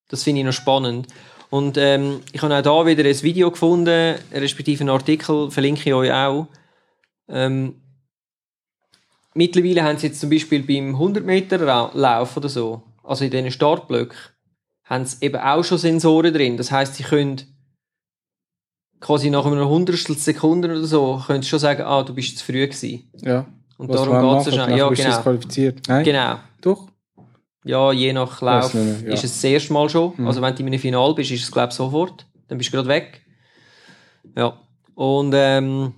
[0.09, 1.09] Das finde ich noch spannend.
[1.55, 5.94] Und ähm, ich habe auch da wieder ein Video gefunden, respektive einen Artikel, verlinke ich
[5.94, 6.48] euch auch.
[7.28, 7.76] Ähm,
[9.34, 13.30] mittlerweile haben sie jetzt zum Beispiel beim 100 Meter Ra- Lauf oder so, also in
[13.30, 14.16] diesen Startblöcken,
[14.86, 16.57] haben sie eben auch schon Sensoren drin.
[16.57, 17.40] Das heißt, sie können
[18.98, 22.44] quasi nach einer Hundertstel Sekunde oder so, können sie schon sagen, ah, du bist zu
[22.44, 23.09] früh gewesen.
[23.22, 23.46] Ja.
[23.78, 24.57] Und darum geht es.
[24.57, 25.16] Nachher Ja, bist du genau.
[25.18, 25.82] disqualifiziert.
[25.86, 26.05] Nein?
[26.05, 26.34] Genau.
[26.62, 26.88] Doch?
[27.64, 29.12] Ja, je nach Lauf nicht ja.
[29.14, 30.12] ist es das erste Mal schon.
[30.16, 30.26] Mhm.
[30.26, 32.26] Also wenn du in einem Final bist, ist es glaube ich sofort.
[32.48, 33.22] Dann bist du gerade weg.
[34.36, 34.58] Ja.
[34.94, 35.94] Und ähm,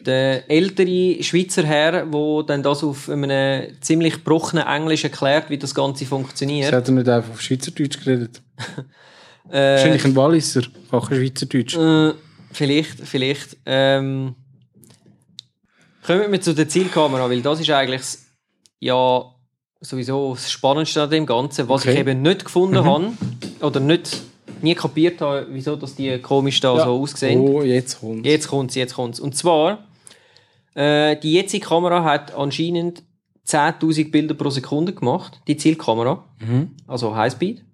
[0.00, 5.74] der ältere Schweizer Herr, der dann das auf einem ziemlich gebrochenen Englisch erklärt, wie das
[5.74, 6.72] Ganze funktioniert.
[6.72, 8.42] hat er nicht einfach auf Schweizerdeutsch geredet.
[9.50, 10.60] Äh, Wahrscheinlich ein Walliser,
[10.90, 11.74] auch Schweizerdeutsch.
[11.74, 12.12] Äh,
[12.52, 13.56] vielleicht, vielleicht.
[13.64, 14.34] Ähm,
[16.02, 18.26] kommen wir zu der Zielkamera, weil das ist eigentlich das-
[18.78, 19.24] ja
[19.80, 21.92] sowieso das Spannendste an dem Ganzen, was Okay.
[21.92, 23.12] ich eben nicht gefunden habe
[23.60, 24.20] oder nicht
[24.60, 26.84] nie kapiert habe, wieso dass die komisch da Ja.
[26.84, 27.40] so aussehen.
[27.40, 29.20] Oh, jetzt kommt Jetzt kommt's, jetzt kommt's.
[29.20, 29.84] Und zwar
[30.74, 33.02] äh, die jetzige Kamera hat anscheinend
[33.46, 36.70] 10.000 Bilder pro Sekunde gemacht, die Zielkamera, Mhm.
[36.86, 37.64] also Highspeed.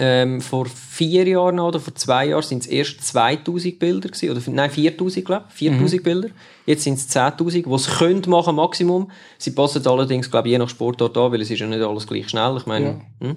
[0.00, 4.40] Ähm, vor vier Jahren oder vor zwei Jahren sind es erst 2000 Bilder gewesen, oder
[4.52, 6.28] nein 4000 glaube ich, 4000 Bilder.
[6.66, 9.10] Jetzt sind es 10.000, was sie können machen Maximum.
[9.38, 12.06] Sie passen allerdings glaube ich je nach Sportart an, weil es ist ja nicht alles
[12.06, 12.56] gleich schnell.
[12.58, 13.36] Ich meine, hm?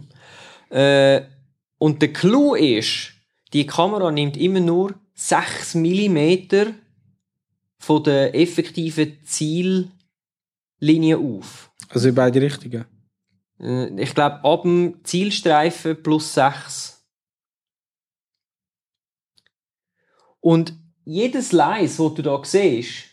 [0.70, 1.22] äh,
[1.80, 3.14] und der Clou ist,
[3.54, 6.30] die Kamera nimmt immer nur 6 mm
[7.80, 9.90] von der effektiven Ziellinie
[11.18, 11.72] auf.
[11.90, 12.86] Also in beide Richtungen.
[13.62, 17.02] Äh, Ich glaube, ab dem Zielstreifen plus 6.
[20.40, 20.74] Und
[21.06, 23.12] jedes Slice, das du da siehst,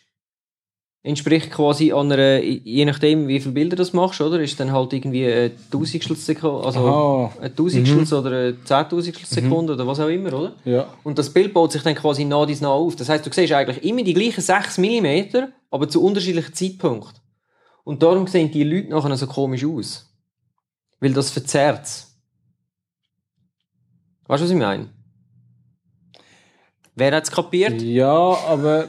[1.02, 4.40] entspricht quasi an einer, je nachdem, wie viele Bilder du machst, oder?
[4.40, 7.32] Ist dann halt irgendwie ein Tausendstel Sekunde, also Aha.
[7.40, 10.52] ein Tausendstel oder ein Zehntausendstel Sekunde oder was auch immer, oder?
[10.64, 10.92] Ja.
[11.04, 12.96] Und das Bild baut sich dann quasi nah dies nah auf.
[12.96, 17.20] Das heißt, du siehst eigentlich immer die gleichen 6 mm, aber zu unterschiedlichen Zeitpunkten.
[17.84, 20.07] Und darum sehen die Leute nachher so komisch aus.
[21.00, 22.08] Weil das verzerrt
[24.28, 24.90] Weißt du, was ich meine?
[26.94, 27.80] Wer hat es kapiert?
[27.80, 28.12] Ja,
[28.46, 28.86] aber.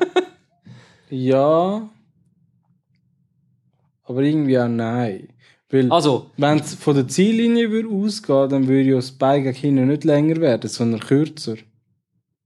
[1.10, 1.90] ja.
[4.04, 5.30] Aber irgendwie auch nein.
[5.70, 9.12] Weil, Also, wenn es von der Ziellinie ausgehen, dann würde ja das
[9.56, 11.56] hinten nicht länger werden, sondern kürzer.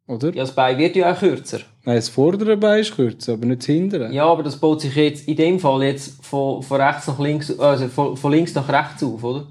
[0.05, 0.29] Oder?
[0.29, 1.59] ja, das Bein wird ja auch kürzer.
[1.85, 4.11] Nein, das vordere Bein ist kürzer, aber nicht das hintere.
[4.11, 7.57] Ja, aber das baut sich jetzt in dem Fall jetzt von, von rechts nach links,
[7.57, 9.47] also von, von links nach rechts auf, oder?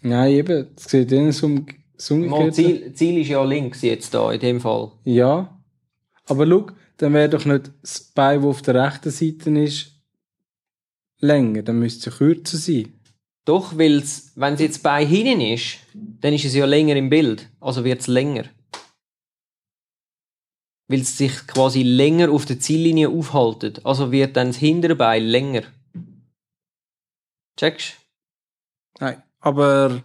[0.00, 0.68] Nein, eben.
[0.74, 1.66] Das sieht dann so, um,
[2.10, 2.54] umgekehrt.
[2.54, 4.92] Ziel, Ziel ist ja links jetzt da, in dem Fall.
[5.04, 5.58] Ja.
[6.26, 9.92] Aber schau, dann wäre doch nicht das Bein, das auf der rechten Seite ist,
[11.20, 11.62] länger.
[11.62, 12.92] Dann müsste es kürzer sein.
[13.44, 14.02] Doch, weil
[14.36, 17.50] wenn es jetzt bei hinten ist, dann ist es ja länger im Bild.
[17.60, 18.44] Also wird es länger.
[20.88, 23.84] Weil es sich quasi länger auf der Ziellinie aufhaltet.
[23.84, 25.62] Also wird dann das hintere Bein länger.
[27.56, 27.94] Checkst?
[29.00, 29.22] Nein.
[29.40, 30.02] Aber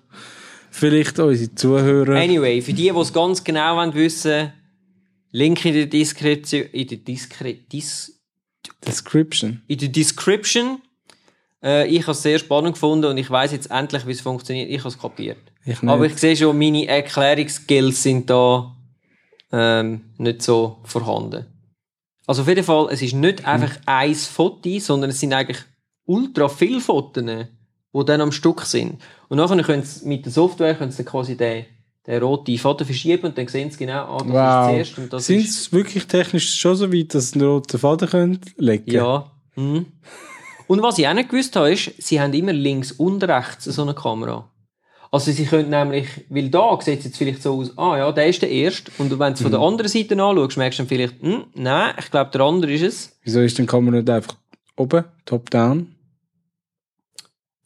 [0.72, 2.16] vielleicht unsere Zuhörer.
[2.16, 4.54] Anyway, für die, die es ganz genau wollen wissen
[5.32, 8.20] Link in der Diskretion, in der Diskre, Dis,
[8.86, 9.62] Description.
[9.68, 10.82] in der Description.
[11.64, 14.70] Äh, ich habe es sehr spannend gefunden und ich weiß jetzt endlich, wie es funktioniert.
[14.70, 15.38] Ich habe es kapiert.
[15.66, 15.84] Ich.
[15.84, 18.76] Aber ich sehe schon, meine Erklärungsskills sind da
[19.52, 21.46] ähm, nicht so vorhanden.
[22.28, 25.58] Also auf jeden Fall, es ist nicht einfach ein Foto, sondern es sind eigentlich
[26.06, 29.02] ultra viele Fotos, die dann am Stück sind.
[29.30, 31.66] Und nachher können sie mit der Software können sie quasi den,
[32.06, 34.70] den roten Foto verschieben und dann sehen sie genau, ah, das ist wow.
[34.70, 35.60] zuerst und das Sind ist...
[35.60, 39.32] es wirklich technisch schon so weit, dass sie einen roten Faden können legen Ja.
[39.56, 39.88] Mhm.
[40.68, 43.82] Und was ich auch nicht gewusst habe, ist, sie haben immer links und rechts so
[43.82, 44.48] eine Kamera.
[45.12, 48.28] Also sie können nämlich, weil da sieht es jetzt vielleicht so aus, ah ja, der
[48.28, 48.92] ist der erste.
[49.00, 51.96] Und wenn du es von der anderen Seite anschaust, merkst du dann vielleicht, hm, nein,
[51.98, 53.20] ich glaube, der andere ist es.
[53.24, 54.36] Wieso ist denn die Kamera nicht einfach
[54.76, 55.96] oben, top-down?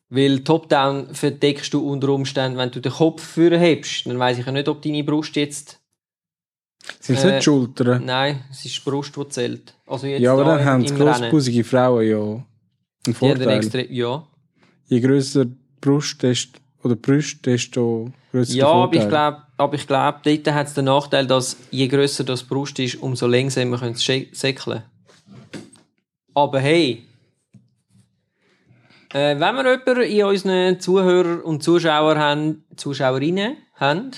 [0.10, 4.46] Weil Top-Down verdeckst du unter Umständen, wenn du den Kopf führen hebst, dann weiß ich
[4.46, 5.80] ja nicht, ob deine Brust jetzt,
[7.00, 8.06] Sind es Äh, nicht die Schultern?
[8.06, 9.74] nein, es ist die Brust, die zählt.
[9.88, 12.20] Also jetzt Ja, aber da dann haben grossbusige Frauen ja
[13.08, 13.40] einen Vorteil.
[13.40, 14.28] dann extra, ja.
[14.88, 19.76] Je grösser die Brust desto, oder die Brust, desto grösser Ja, aber ich glaube, aber
[19.76, 23.78] ich glaube, dort hat es den Nachteil, dass je grösser das Brust ist, umso langsamer
[23.78, 24.84] können sie säckeln.
[26.34, 27.04] Aber hey,
[29.14, 34.12] äh, wenn wir jemanden in unseren Zuhörer und Zuschauer haben, Zuschauerinnen haben,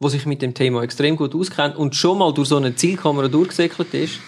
[0.00, 3.28] die sich mit dem Thema extrem gut auskennt und schon mal durch so eine Zielkamera
[3.28, 4.18] durchgesäckelt ist.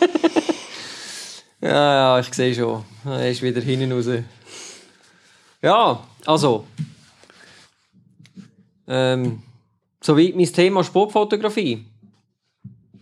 [1.60, 2.84] ja, ja, ich sehe schon.
[3.04, 4.06] Er ist wieder hinten raus.
[5.60, 6.64] Ja, also.
[8.86, 9.42] Ähm,
[10.00, 11.84] soweit mein Thema Sportfotografie.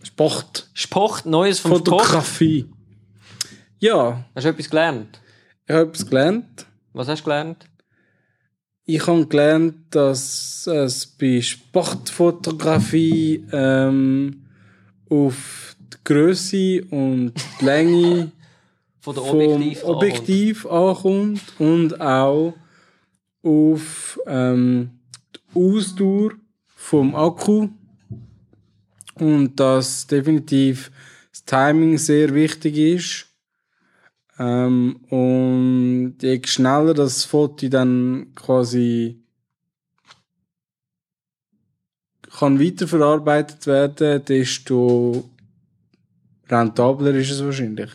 [0.03, 0.69] Sport.
[0.73, 1.87] Sport, Neues Sport.
[1.87, 2.65] Fotografie.
[3.79, 5.19] Ja, Hast du etwas gelernt?
[5.67, 6.65] ich habe etwas gelernt.
[6.93, 7.65] Was hast du gelernt?
[8.85, 14.45] Ich habe gelernt, dass es bei Sportfotografie ähm,
[15.09, 18.31] auf die Größe und die Länge
[18.99, 19.83] Von der Objektiv.
[19.83, 22.53] Objektiv ankommt und auch
[23.43, 24.91] auf ähm,
[25.53, 26.31] Ausdauer
[26.67, 27.69] vom Akku
[29.15, 30.91] und dass definitiv
[31.31, 33.27] das Timing sehr wichtig ist
[34.39, 39.21] ähm, und je schneller das Foto dann quasi
[42.37, 45.29] kann weiterverarbeitet werden, desto
[46.49, 47.91] rentabler ist es wahrscheinlich.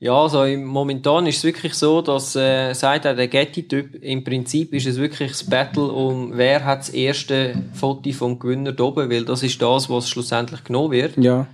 [0.00, 4.22] Ja, also im- momentan ist es wirklich so, dass, äh, sagt auch der Getty-Typ, im
[4.24, 9.08] Prinzip ist es wirklich das Battle um, wer hat das erste Foto vom Gewinner oben,
[9.10, 11.16] weil das ist das, was schlussendlich genommen wird.
[11.16, 11.46] Ja.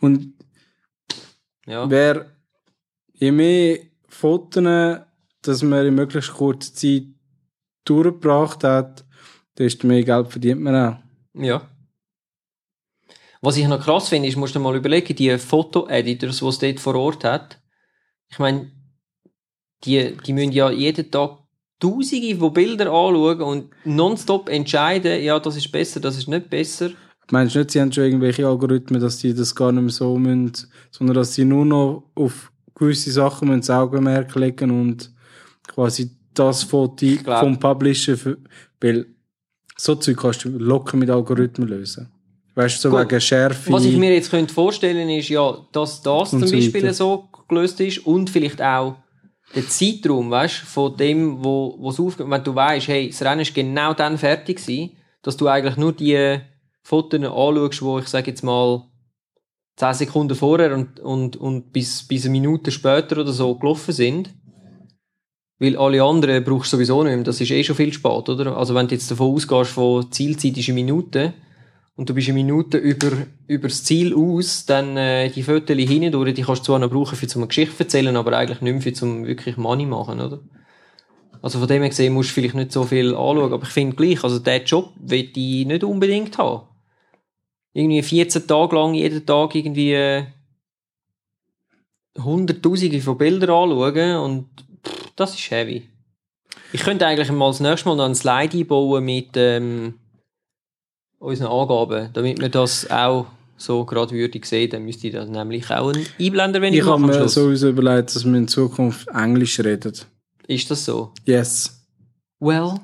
[0.00, 0.34] Und
[1.66, 1.88] Ja.
[1.88, 2.26] wer
[3.14, 4.98] je mehr Fotos,
[5.42, 7.04] dass man in möglichst kurzer Zeit
[7.84, 9.04] durchgebracht hat,
[9.56, 10.96] desto mehr Geld verdient man auch.
[11.40, 11.62] Ja.
[13.42, 16.80] Was ich noch krass finde, ist, musst du mal überlegen, die Foto-Editors, die es dort
[16.80, 17.60] vor Ort hat,
[18.30, 18.70] ich meine,
[19.84, 21.38] die, die müssen ja jeden Tag
[21.80, 26.90] Tausende von Bilder anschauen und nonstop entscheiden, ja, das ist besser, das ist nicht besser.
[27.32, 30.16] Meinst du nicht, sie haben schon irgendwelche Algorithmen, dass sie das gar nicht mehr so
[30.16, 30.52] müssen,
[30.92, 35.12] sondern dass sie nur noch auf gewisse Sachen müssen das Augenmerk legen und
[35.66, 38.38] quasi das Foto vom Publisher, für,
[38.80, 39.06] weil
[39.76, 42.08] so Zeug kannst du locker mit Algorithmen lösen.
[42.54, 43.10] Weißt du, so Gut.
[43.10, 43.72] wegen Schärfe.
[43.72, 46.94] Was ich mir jetzt könnte vorstellen ist ja, dass das zum Beispiel weiter.
[46.94, 48.96] so gelöst ist und vielleicht auch
[49.54, 52.28] der Zeitraum, weißt, von dem, wo wo es aufgeht.
[52.28, 55.92] Wenn du weißt, hey, das Rennen ist genau dann fertig gewesen, dass du eigentlich nur
[55.92, 56.38] die
[56.82, 58.82] Fotos anschaust, wo ich sage jetzt mal
[59.76, 64.30] 10 Sekunden vorher und, und, und bis, bis eine Minute später oder so gelaufen sind.
[65.58, 67.24] Weil alle anderen brauchst du sowieso nicht mehr.
[67.24, 68.56] Das ist eh schon viel spät, oder?
[68.56, 71.34] Also wenn du jetzt davon ausgehst, von Zielzeit ist eine Minute
[71.96, 73.10] und du bist eine Minute über,
[73.46, 77.16] über das Ziel aus, dann äh, die Fotos hindurch, die kannst du zwar noch brauchen,
[77.16, 80.40] für eine Geschichte erzählen, aber eigentlich nicht mehr zum wirklich Money machen, oder?
[81.42, 83.96] Also von dem her gesehen musst du vielleicht nicht so viel anschauen, aber ich finde
[83.96, 86.68] gleich, also den Job will ich nicht unbedingt haben.
[87.74, 90.24] Irgendwie 14 Tage lang, jeden Tag irgendwie äh,
[92.16, 94.48] hunderttausende von Bildern anschauen und
[94.86, 95.88] pff, das ist heavy.
[96.72, 99.94] Ich könnte eigentlich mal das nächste Mal noch ein Slide einbauen mit ähm,
[101.22, 104.14] unseren Angaben, damit wir das auch so gerade
[104.44, 104.70] sehen.
[104.70, 108.24] Dann müsste ich das nämlich auch einblenden, wenn ich, ich habe mir sowieso überlegt, dass
[108.24, 109.94] wir in Zukunft Englisch reden.
[110.48, 111.12] Ist das so?
[111.24, 111.80] Yes.
[112.40, 112.80] Well,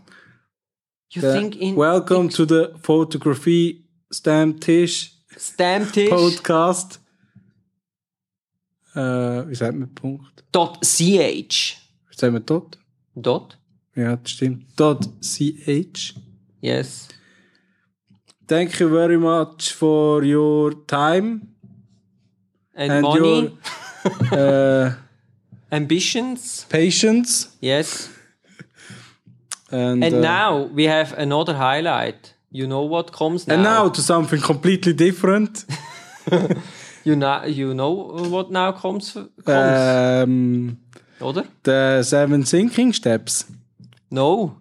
[1.11, 7.01] you The- think in Welcome to the Photography Stammtisch Stamptisch Podcast.
[8.95, 9.01] Äh,
[9.49, 10.45] wie sagt man Punkt?
[10.53, 12.78] dot ch Wie sagt man dort?
[13.16, 13.59] dot
[13.97, 14.64] Ja, das stimmt.
[14.76, 16.14] Dot .ch.
[16.61, 17.09] yes
[18.49, 21.49] Thank you very much for your time
[22.74, 23.59] and, and money
[24.32, 24.92] your uh,
[25.70, 27.49] ambitions patience.
[27.61, 28.09] yes
[29.70, 32.34] And, and uh, now we have another highlight.
[32.51, 33.55] You know what comes now.
[33.55, 35.66] and now to something completely different.
[37.05, 37.92] you know you know
[38.30, 39.12] what now comes
[39.44, 40.78] comes um,
[41.20, 41.44] oder?
[41.62, 43.44] the seven sinking steps.
[44.11, 44.57] No.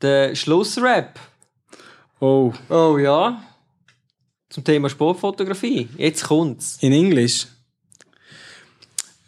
[0.00, 1.18] Der Schlussrap.
[2.20, 3.42] Oh, Oh ja.
[4.50, 5.88] Zum Thema Sportfotografie.
[5.96, 6.78] Jetzt kommt's.
[6.80, 7.46] in English.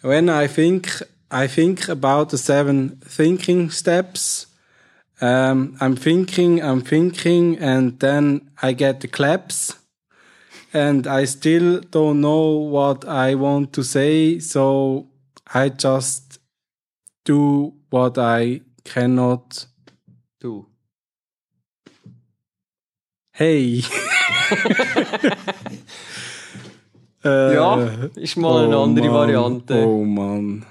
[0.02, 4.48] When I think I think about the seven thinking steps,
[5.20, 9.76] um, I'm thinking, I'm thinking, and then I get the claps,
[10.72, 15.06] and I still don't know what I want to say, so
[15.46, 16.40] I just
[17.24, 19.66] do what I cannot.
[20.40, 20.69] Du.
[23.40, 23.82] Hey.
[27.22, 27.76] Äh, Ja,
[28.16, 29.74] ist mal eine andere Mann, Variante.
[29.86, 30.64] Oh Mann.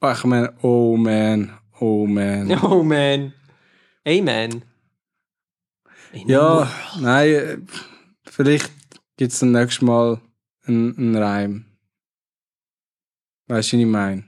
[0.00, 2.50] Ach, ich meine, oh man, oh man.
[2.62, 3.34] Oh man.
[4.06, 4.62] Amen.
[6.12, 7.66] In Ja, nein,
[8.24, 8.70] vielleicht
[9.18, 10.20] gibt es dann nächstes Mal
[10.66, 11.66] einen, einen Reim.
[13.48, 14.24] Weißt du, was ich meine?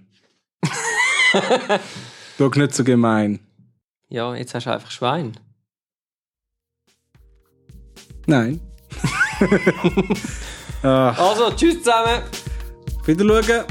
[2.39, 3.41] Schau nicht so gemein.
[4.09, 5.39] Ja, jetzt hast du einfach Schwein.
[8.27, 8.61] Nein.
[10.83, 12.23] Also, tschüss zusammen.
[13.07, 13.65] wieder schauen.